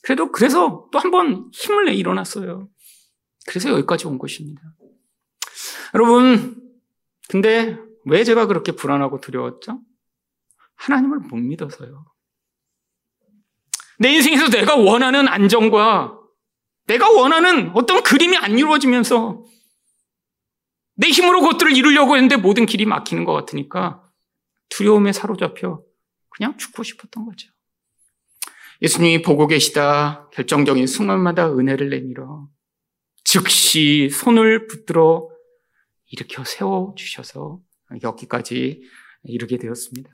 그래도 0.03 0.32
그래서 0.32 0.88
또 0.91 0.99
한 0.99 1.12
번 1.12 1.49
힘을 1.53 1.86
내 1.86 1.93
일어났어요. 1.93 2.68
그래서 3.47 3.70
여기까지 3.70 4.07
온 4.07 4.18
것입니다. 4.18 4.62
여러분, 5.93 6.55
근데 7.30 7.78
왜 8.05 8.24
제가 8.24 8.45
그렇게 8.47 8.72
불안하고 8.74 9.22
두려웠죠? 9.22 9.80
하나님을 10.76 11.20
못 11.20 11.36
믿어서요. 11.38 12.05
내 13.99 14.10
인생에서 14.14 14.49
내가 14.49 14.76
원하는 14.76 15.28
안정과 15.28 16.18
내가 16.88 17.10
원하는 17.12 17.72
어떤 17.76 18.01
그림이 18.03 18.38
안 18.38 18.57
이루어지면서 18.57 19.43
내 21.00 21.08
힘으로 21.08 21.39
그것들을 21.39 21.78
이루려고 21.78 22.16
했는데 22.16 22.36
모든 22.36 22.66
길이 22.66 22.86
막히는 22.86 23.24
것 23.24 23.32
같으니까 23.32 24.04
두려움에 24.68 25.14
사로잡혀 25.14 25.82
그냥 26.30 26.58
죽고 26.58 26.84
싶었던 26.84 27.26
거죠. 27.26 27.50
예수님이 28.82 29.22
보고 29.22 29.47
계시다 29.47 30.30
결정적인 30.34 30.88
순간마다 30.88 31.50
은혜를 31.54 31.89
내밀어 31.89 32.50
즉시 33.24 34.10
손을 34.10 34.68
붙들어 34.68 35.30
일으켜 36.08 36.43
세워 36.43 36.93
주셔서 36.97 37.62
여기까지 38.04 38.82
이르게 39.24 39.58
되었습니다. 39.58 40.10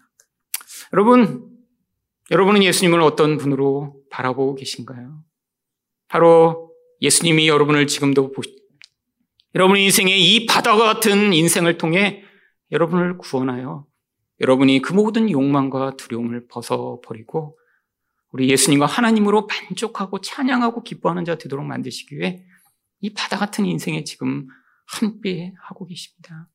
여러분, 0.94 1.50
여러분은 2.30 2.64
예수님을 2.64 3.02
어떤 3.02 3.38
분으로 3.38 4.04
바라보고 4.12 4.54
계신가요? 4.54 5.24
바로 6.08 6.72
예수님이 7.02 7.48
여러분을 7.48 7.88
지금도 7.88 8.32
여러분의 9.56 9.86
인생의 9.86 10.22
이 10.22 10.46
바다와 10.46 10.94
같은 10.96 11.34
인생을 11.34 11.78
통해 11.78 12.24
여러분을 12.72 13.18
구원하여 13.18 13.88
여러분이 14.42 14.82
그 14.82 14.92
모든 14.92 15.32
욕망과 15.32 15.96
두려움을 15.96 16.48
벗어버리고 16.48 17.58
우리 18.32 18.50
예수님과 18.50 18.86
하나님으로 18.86 19.48
만족하고 19.48 20.20
찬양하고 20.20 20.84
기뻐하는 20.84 21.24
자 21.24 21.38
되도록 21.38 21.66
만드시기 21.66 22.18
위해 22.18 22.44
이 23.00 23.14
바다 23.14 23.38
같은 23.38 23.66
인생에 23.66 24.04
지금 24.04 24.46
함께 24.88 25.54
하고 25.62 25.86
계십니다. 25.86 26.50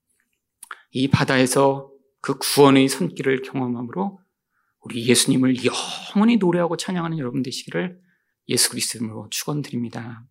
이 0.90 1.08
바다에서 1.08 1.90
그 2.20 2.36
구원의 2.36 2.88
손길을 2.88 3.40
경험함으로 3.42 4.20
우리 4.80 5.06
예수님을 5.06 5.56
영원히 5.64 6.36
노래하고 6.36 6.76
찬양하는 6.76 7.18
여러분 7.18 7.42
되시기를 7.42 7.98
예수 8.48 8.68
그리스도로 8.68 9.28
축원드립니다. 9.30 10.26